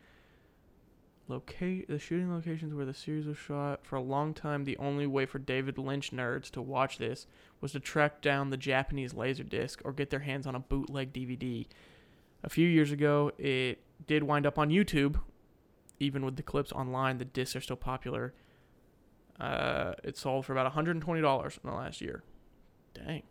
[1.29, 3.85] locate the shooting locations where the series was shot.
[3.85, 7.27] For a long time, the only way for David Lynch nerds to watch this
[7.61, 11.67] was to track down the Japanese laserdisc or get their hands on a bootleg DVD.
[12.43, 15.21] A few years ago, it did wind up on YouTube,
[16.01, 18.35] even with the clips online, the discs are still popular.
[19.41, 22.23] Uh, it sold for about $120 in the last year.
[22.95, 23.23] Dang.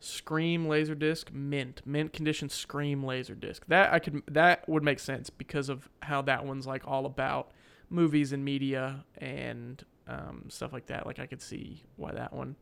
[0.00, 3.60] Scream Laserdisc Mint mint condition Scream Laserdisc.
[3.66, 7.50] That I could that would make sense because of how that one's like all about
[7.90, 11.04] movies and media and um, stuff like that.
[11.04, 12.56] Like I could see why that one.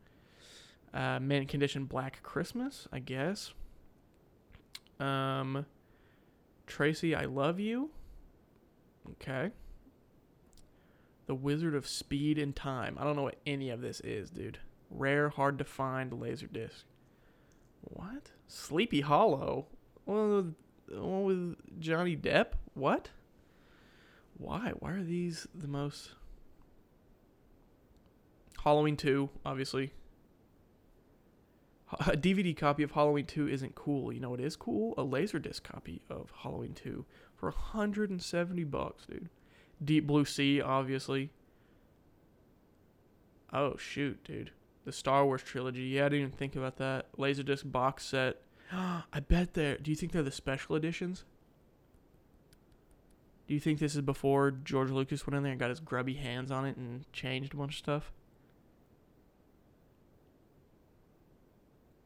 [0.95, 3.53] Uh, mint condition Black Christmas, I guess.
[4.99, 5.67] Um,
[6.67, 7.91] Tracy, I love you.
[9.13, 9.51] Okay.
[11.27, 12.97] The Wizard of Speed and Time.
[12.99, 14.59] I don't know what any of this is, dude.
[14.91, 16.85] Rare, hard to find laser disc.
[17.83, 18.31] What?
[18.47, 19.67] Sleepy Hollow?
[20.05, 20.55] Well,
[20.89, 22.53] the one with Johnny Depp?
[22.75, 23.11] What?
[24.39, 24.73] Why?
[24.79, 26.13] Why are these the most.
[28.63, 29.93] Halloween 2, obviously.
[32.01, 34.13] A DVD copy of Halloween 2 isn't cool.
[34.13, 34.95] You know what is cool?
[34.99, 37.05] A Laserdisc copy of Halloween 2
[37.37, 39.29] for 170 bucks, dude.
[39.85, 41.31] Deep Blue Sea, obviously.
[43.53, 44.51] Oh shoot, dude.
[44.85, 45.83] The Star Wars trilogy.
[45.83, 47.07] Yeah, I didn't even think about that.
[47.17, 48.41] Laserdisc box set.
[48.73, 49.79] I bet they're.
[49.79, 51.25] Do you think they're the special editions?
[53.47, 56.15] Do you think this is before George Lucas went in there and got his grubby
[56.15, 58.13] hands on it and changed a bunch of stuff?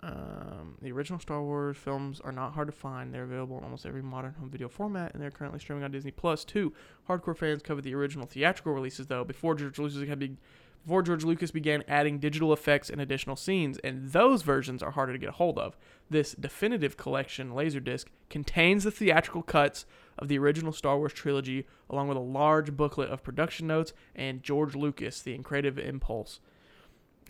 [0.03, 3.13] Um, the original Star Wars films are not hard to find.
[3.13, 6.11] They're available in almost every modern home video format, and they're currently streaming on Disney
[6.11, 6.45] Plus.
[6.45, 6.73] too.
[7.09, 10.39] hardcore fans covered the original theatrical releases though before George Lucas had be-
[10.83, 15.13] before George Lucas began adding digital effects and additional scenes, and those versions are harder
[15.13, 15.77] to get a hold of.
[16.09, 19.85] This definitive collection Laserdisc contains the theatrical cuts
[20.19, 24.43] of the original Star Wars trilogy, along with a large booklet of production notes and
[24.43, 26.41] George Lucas, the creative impulse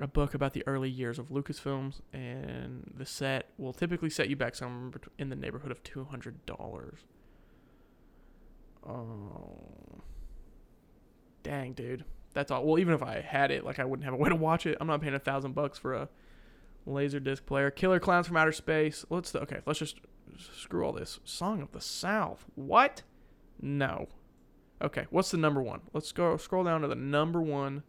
[0.01, 4.37] a book about the early years of Lucasfilms, and the set will typically set you
[4.37, 7.01] back somewhere in the neighborhood of two hundred dollars.
[8.87, 10.01] Oh,
[11.43, 12.65] dang, dude, that's all.
[12.65, 14.79] Well, even if I had it, like I wouldn't have a way to watch it.
[14.81, 16.09] I'm not paying a thousand bucks for a
[16.87, 17.71] laser disc player.
[17.71, 19.05] Killer Clowns from Outer Space.
[19.11, 19.59] Let's okay.
[19.67, 20.01] Let's just
[20.39, 21.21] screw all this.
[21.25, 22.47] Song of the South.
[22.55, 23.03] What?
[23.61, 24.09] No.
[24.83, 25.83] Okay, what's the number one?
[25.93, 27.83] Let's go scroll down to the number one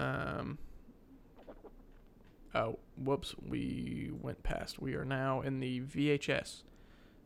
[0.00, 0.58] Um,
[2.54, 4.80] oh, whoops, we went past.
[4.80, 6.62] We are now in the VHS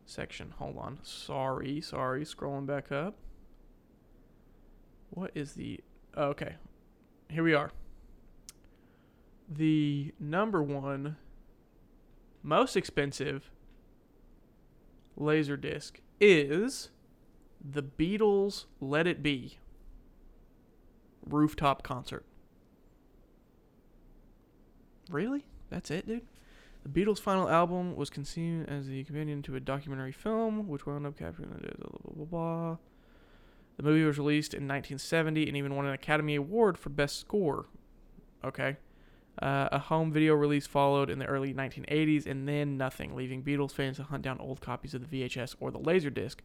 [0.05, 0.53] section.
[0.57, 0.99] Hold on.
[1.03, 2.25] Sorry, sorry.
[2.25, 3.15] Scrolling back up.
[5.09, 5.79] What is the.
[6.15, 6.55] Oh, okay.
[7.29, 7.71] Here we are.
[9.49, 11.17] The number one
[12.43, 13.51] most expensive
[15.15, 16.89] laser disc is
[17.63, 19.59] the Beatles Let It Be
[21.25, 22.25] rooftop concert.
[25.09, 25.45] Really?
[25.69, 26.21] That's it, dude?
[26.83, 31.07] The Beatles' final album was conceived as the companion to a documentary film, which wound
[31.07, 32.77] up capturing the blah, blah, blah, blah.
[33.77, 37.65] The movie was released in 1970 and even won an Academy Award for Best Score.
[38.43, 38.77] Okay.
[39.41, 43.71] Uh, a home video release followed in the early 1980s, and then nothing, leaving Beatles
[43.71, 46.37] fans to hunt down old copies of the VHS or the Laserdisc.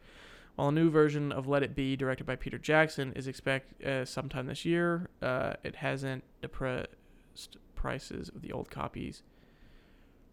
[0.55, 4.03] While a new version of Let It Be, directed by Peter Jackson, is expected uh,
[4.03, 6.87] sometime this year, uh, it hasn't depressed
[7.81, 9.23] prices of the old copies.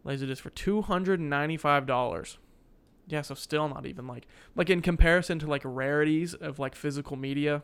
[0.05, 2.39] Laserdisc for two hundred and ninety-five dollars.
[3.09, 7.17] Yeah, so still not even like like in comparison to like rarities of like physical
[7.17, 7.63] media.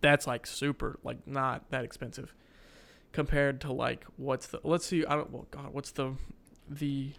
[0.00, 2.32] That's like super like not that expensive
[3.12, 6.14] compared to like what's the let's see I don't well God what's the
[6.68, 7.10] the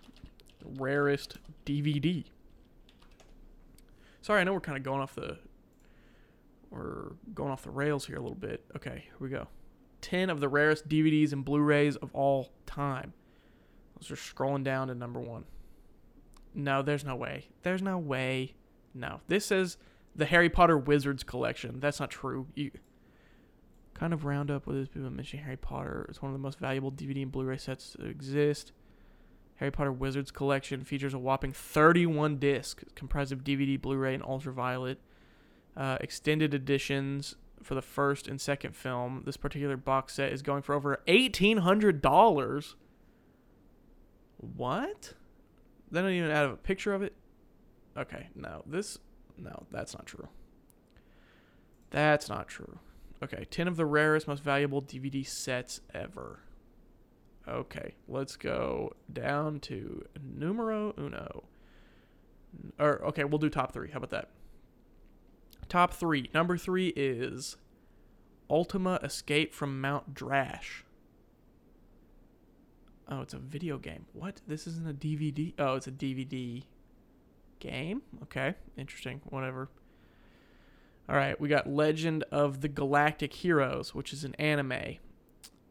[0.64, 2.24] rarest DVD.
[4.22, 5.38] Sorry, I know we're kind of going off the
[6.70, 8.64] we're going off the rails here a little bit.
[8.78, 9.48] Okay, here we go.
[10.02, 13.14] 10 of the rarest DVDs and Blu-rays of all time.
[13.96, 15.46] Let's just scrolling down to number 1.
[16.54, 17.50] No, there's no way.
[17.64, 18.56] There's no way.
[18.94, 19.22] No.
[19.28, 19.78] This says
[20.16, 21.80] the Harry Potter Wizards collection.
[21.80, 22.48] That's not true.
[22.56, 22.72] You
[23.94, 26.06] kind of round up with this people mentioning Harry Potter.
[26.10, 28.72] It's one of the most valuable DVD and Blu-ray sets to exist.
[29.56, 35.00] Harry Potter Wizards collection features a whopping 31 discs comprised of DVD, Blu-ray, and Ultraviolet.
[35.78, 39.24] Uh, extended editions for the first and second film.
[39.26, 42.76] This particular box set is going for over $1,800.
[44.38, 45.14] What?
[45.92, 47.14] They don't even add a picture of it?
[47.98, 48.64] Okay, no.
[48.66, 48.98] This,
[49.38, 50.28] no, that's not true.
[51.92, 52.80] That's not true.
[53.24, 56.40] Okay, 10 of the rarest, most valuable DVD sets ever.
[57.48, 61.44] Okay, let's go down to numero uno.
[62.80, 63.92] Or okay, we'll do top three.
[63.92, 64.30] How about that?
[65.72, 66.30] Top three.
[66.34, 67.56] Number three is
[68.50, 70.84] Ultima Escape from Mount Drash.
[73.08, 74.06] Oh, it's a video game.
[74.12, 74.42] What?
[74.46, 75.54] This isn't a DVD.
[75.58, 76.64] Oh, it's a DVD
[77.60, 78.02] game.
[78.24, 79.22] Okay, interesting.
[79.30, 79.70] Whatever.
[81.08, 84.98] All right, we got Legend of the Galactic Heroes, which is an anime.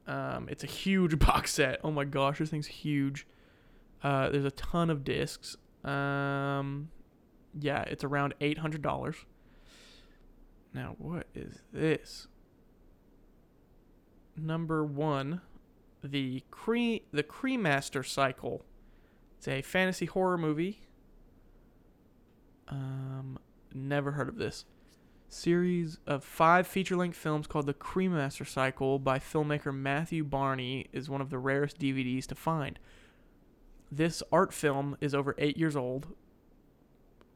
[0.07, 1.79] Um, it's a huge box set.
[1.85, 3.27] Oh my gosh, this thing's huge.
[4.03, 5.59] Uh, there's a ton of discs.
[5.85, 6.89] Um,
[7.61, 9.27] yeah, it's around eight hundred dollars.
[10.73, 12.29] Now, what is this?
[14.37, 15.41] Number one,
[16.03, 18.65] the Cree the Cremaster Cycle.
[19.39, 20.81] It's a fantasy horror movie.
[22.69, 23.39] Um,
[23.75, 24.65] never heard of this
[25.29, 31.09] series of five feature length films called The Cremaster Cycle by filmmaker Matthew Barney is
[31.09, 32.79] one of the rarest DVDs to find.
[33.91, 36.15] This art film is over eight years old,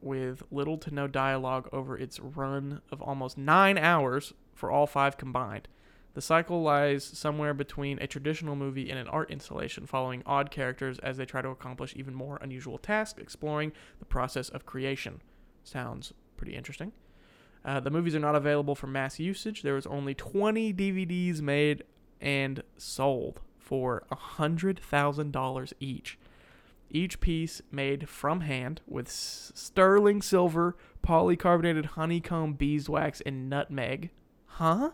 [0.05, 5.17] with little to no dialogue over its run of almost nine hours for all five
[5.17, 5.67] combined.
[6.13, 10.97] The cycle lies somewhere between a traditional movie and an art installation, following odd characters
[10.99, 15.21] as they try to accomplish even more unusual tasks, exploring the process of creation.
[15.65, 16.93] Sounds pretty interesting.
[17.65, 19.61] Uh, the movies are not available for mass usage.
[19.61, 21.83] There was only 20 DVDs made
[22.21, 26.17] and sold for $100,000 each.
[26.89, 34.11] Each piece made from hand with sterling silver, polycarbonated honeycomb beeswax, and nutmeg.
[34.45, 34.91] Huh?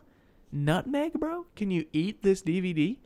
[0.51, 1.45] Nutmeg, bro?
[1.55, 2.97] Can you eat this DVD?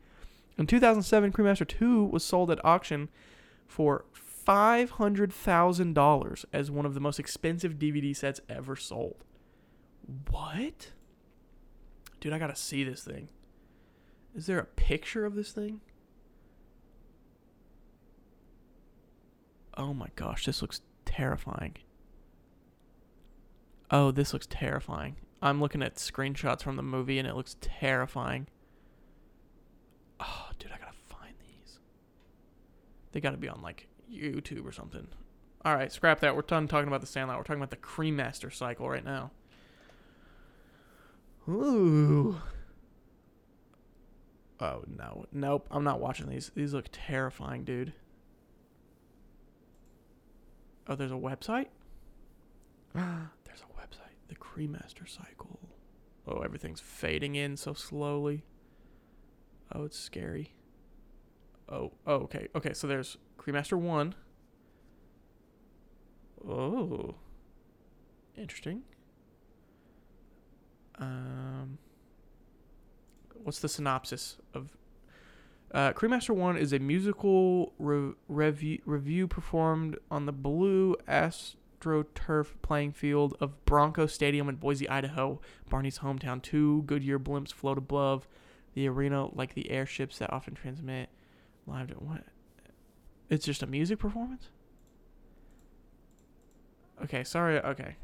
[0.58, 3.08] In 2007, Cremaster 2 was sold at auction
[3.66, 4.06] for
[4.46, 9.24] $500,000 as one of the most expensive DVD sets ever sold.
[10.30, 10.92] What?
[12.20, 13.28] Dude, I gotta see this thing.
[14.34, 15.80] Is there a picture of this thing?
[19.76, 21.76] Oh my gosh, this looks terrifying.
[23.90, 25.16] Oh, this looks terrifying.
[25.42, 28.48] I'm looking at screenshots from the movie and it looks terrifying.
[30.18, 31.78] Oh, dude, I gotta find these.
[33.12, 35.06] They gotta be on like YouTube or something.
[35.64, 36.34] Alright, scrap that.
[36.34, 37.36] We're done talking about the Sandlot.
[37.36, 39.30] We're talking about the Cremaster cycle right now.
[41.48, 42.40] Ooh.
[44.58, 45.26] Oh no.
[45.32, 45.66] Nope.
[45.70, 46.50] I'm not watching these.
[46.54, 47.92] These look terrifying, dude.
[50.88, 51.66] Oh, there's a website?
[52.94, 54.14] Ah, there's a website.
[54.28, 55.58] The Cremaster Cycle.
[56.26, 58.44] Oh, everything's fading in so slowly.
[59.72, 60.54] Oh, it's scary.
[61.68, 62.48] Oh, oh, okay.
[62.54, 64.14] Okay, so there's Cremaster 1.
[66.48, 67.14] Oh.
[68.36, 68.82] Interesting.
[70.98, 71.78] Um,
[73.42, 74.76] what's the synopsis of
[75.76, 82.92] uh, Cremaster One is a musical re- revue, revue performed on the blue AstroTurf playing
[82.92, 86.40] field of Bronco Stadium in Boise, Idaho, Barney's hometown.
[86.40, 88.26] Two Goodyear blimps float above
[88.72, 91.10] the arena like the airships that often transmit
[91.66, 91.88] live.
[91.88, 92.24] To, what?
[93.28, 94.48] It's just a music performance.
[97.04, 97.60] Okay, sorry.
[97.60, 97.96] Okay,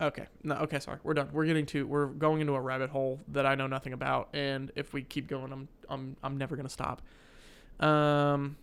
[0.00, 0.26] Okay.
[0.42, 0.56] No.
[0.56, 0.78] Okay.
[0.78, 0.98] Sorry.
[1.02, 1.30] We're done.
[1.32, 1.86] We're getting to.
[1.86, 5.26] We're going into a rabbit hole that I know nothing about, and if we keep
[5.26, 7.00] going, I'm I'm I'm never gonna stop.
[7.80, 8.56] Um.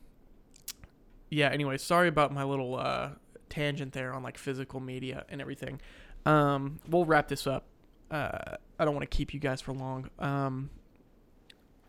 [1.29, 1.49] Yeah.
[1.49, 3.09] Anyway, sorry about my little uh,
[3.49, 5.81] tangent there on like physical media and everything.
[6.25, 6.79] Um.
[6.87, 7.65] We'll wrap this up.
[8.11, 8.57] Uh.
[8.77, 10.09] I don't want to keep you guys for long.
[10.19, 10.69] Um.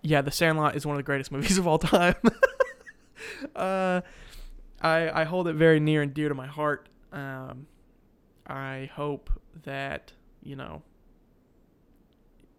[0.01, 2.15] Yeah, The Sandlot is one of the greatest movies of all time.
[3.57, 4.01] uh,
[4.81, 6.89] I I hold it very near and dear to my heart.
[7.13, 7.67] Um
[8.47, 9.31] I hope
[9.65, 10.83] that you know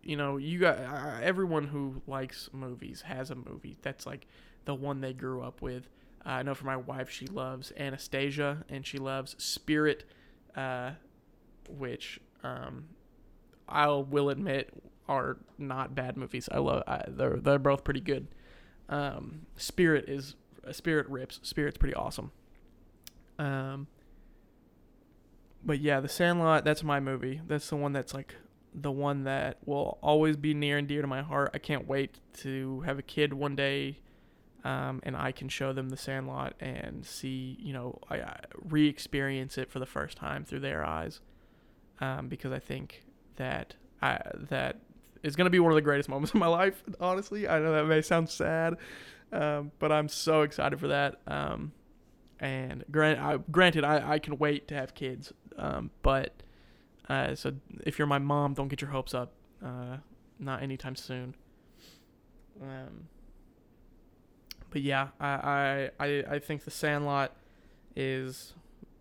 [0.04, 4.28] you know you got uh, everyone who likes movies has a movie that's like
[4.66, 5.88] the one they grew up with.
[6.26, 10.06] Uh, I know for my wife, she loves Anastasia and she loves Spirit,
[10.56, 10.92] uh,
[11.70, 12.86] which um,
[13.70, 14.72] I will admit
[15.08, 16.50] are not bad movies.
[16.52, 18.28] I love I, they're they're both pretty good.
[18.90, 20.36] Um, Spirit is
[20.72, 21.40] Spirit rips.
[21.44, 22.32] Spirit's pretty awesome.
[23.38, 23.88] Um,
[25.66, 27.42] but yeah, The Sandlot, that's my movie.
[27.48, 28.36] That's the one that's like
[28.74, 31.52] the one that will always be near and dear to my heart.
[31.54, 34.00] I can't wait to have a kid one day
[34.66, 38.88] um, and I can show them The Sandlot and see, you know, I, I re
[38.88, 41.22] experience it for the first time through their eyes.
[42.02, 43.06] Um, because I think
[43.38, 44.80] that I, that
[45.22, 47.48] is going to be one of the greatest moments of my life, honestly.
[47.48, 48.78] I know that may sound sad,
[49.32, 51.22] um, but I'm so excited for that.
[51.28, 51.72] Um,
[52.40, 56.34] and grant, I, granted, I, I can wait to have kids, um, but
[57.10, 57.54] uh, so
[57.86, 59.34] if you're my mom, don't get your hopes up.
[59.64, 59.98] Uh,
[60.40, 61.36] not anytime soon.
[62.62, 63.08] Um,
[64.70, 67.36] but yeah, I, I I think The Sandlot
[67.96, 68.54] is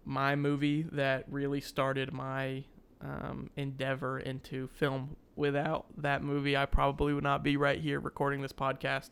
[0.05, 2.65] my movie that really started my
[3.01, 5.17] um, endeavor into film.
[5.37, 9.11] Without that movie, I probably would not be right here recording this podcast.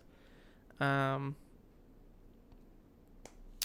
[0.78, 1.34] Um,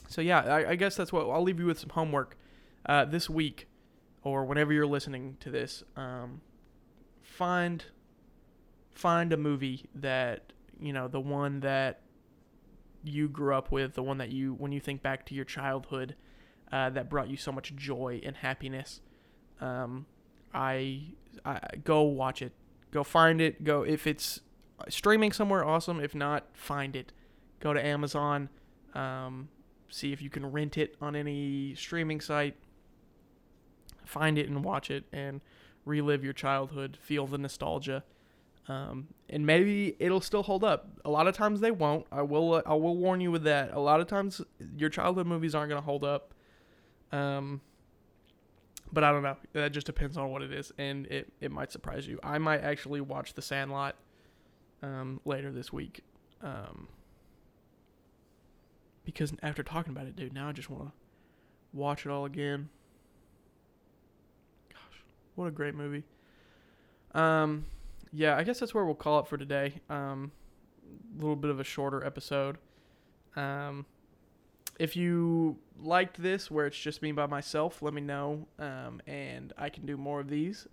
[0.07, 2.37] so yeah, I, I, guess that's what I'll leave you with some homework
[2.87, 3.67] uh, this week,
[4.23, 5.83] or whenever you're listening to this.
[5.95, 6.41] Um,
[7.21, 7.83] find
[8.91, 12.01] find a movie that you know the one that
[13.03, 16.15] you grew up with, the one that you when you think back to your childhood,
[16.71, 19.01] uh, that brought you so much joy and happiness.
[19.61, 20.05] Um,
[20.53, 21.13] I,
[21.45, 22.53] I go watch it,
[22.91, 24.41] go find it, go if it's
[24.89, 25.99] streaming somewhere, awesome.
[25.99, 27.11] If not, find it.
[27.59, 28.49] Go to Amazon.
[28.93, 29.49] Um,
[29.89, 32.55] see if you can rent it on any streaming site.
[34.07, 35.41] Find it and watch it and
[35.85, 38.03] relive your childhood, feel the nostalgia.
[38.67, 40.89] Um, and maybe it'll still hold up.
[41.05, 42.05] A lot of times they won't.
[42.11, 42.55] I will.
[42.55, 43.73] Uh, I will warn you with that.
[43.73, 44.41] A lot of times
[44.75, 46.33] your childhood movies aren't going to hold up.
[47.13, 47.61] Um,
[48.91, 49.37] but I don't know.
[49.53, 52.19] That just depends on what it is, and it it might surprise you.
[52.23, 53.95] I might actually watch The Sandlot
[54.83, 56.01] um, later this week.
[56.41, 56.89] Um,
[59.05, 60.91] because after talking about it, dude, now I just want to
[61.71, 62.69] watch it all again.
[65.37, 66.03] What a great movie.
[67.13, 67.65] Um,
[68.11, 69.75] yeah, I guess that's where we'll call it for today.
[69.87, 70.31] Um,
[71.15, 72.57] a little bit of a shorter episode.
[73.35, 73.85] Um,
[74.79, 78.47] if you liked this, where it's just me by myself, let me know.
[78.57, 80.67] Um, and I can do more of these.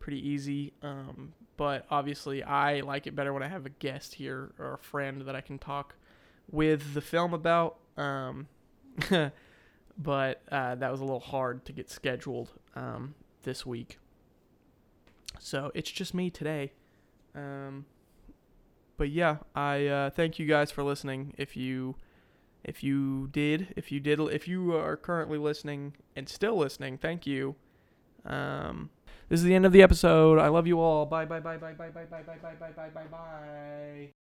[0.00, 0.72] Pretty easy.
[0.82, 4.78] Um, but obviously, I like it better when I have a guest here or a
[4.78, 5.94] friend that I can talk
[6.50, 7.76] with the film about.
[7.96, 8.48] Um,
[9.96, 13.14] but uh, that was a little hard to get scheduled um,
[13.44, 13.98] this week.
[15.38, 16.72] So it's just me today.
[17.34, 17.86] Um,
[18.96, 21.34] but yeah, I uh, thank you guys for listening.
[21.38, 21.94] If you
[22.64, 27.26] if you did, if you did, if you are currently listening and still listening, thank
[27.26, 27.54] you.
[28.26, 28.90] Um,
[29.28, 30.38] this is the end of the episode.
[30.38, 31.06] I love you all.
[31.06, 34.17] Bye bye bye bye bye bye bye bye bye bye bye bye bye bye.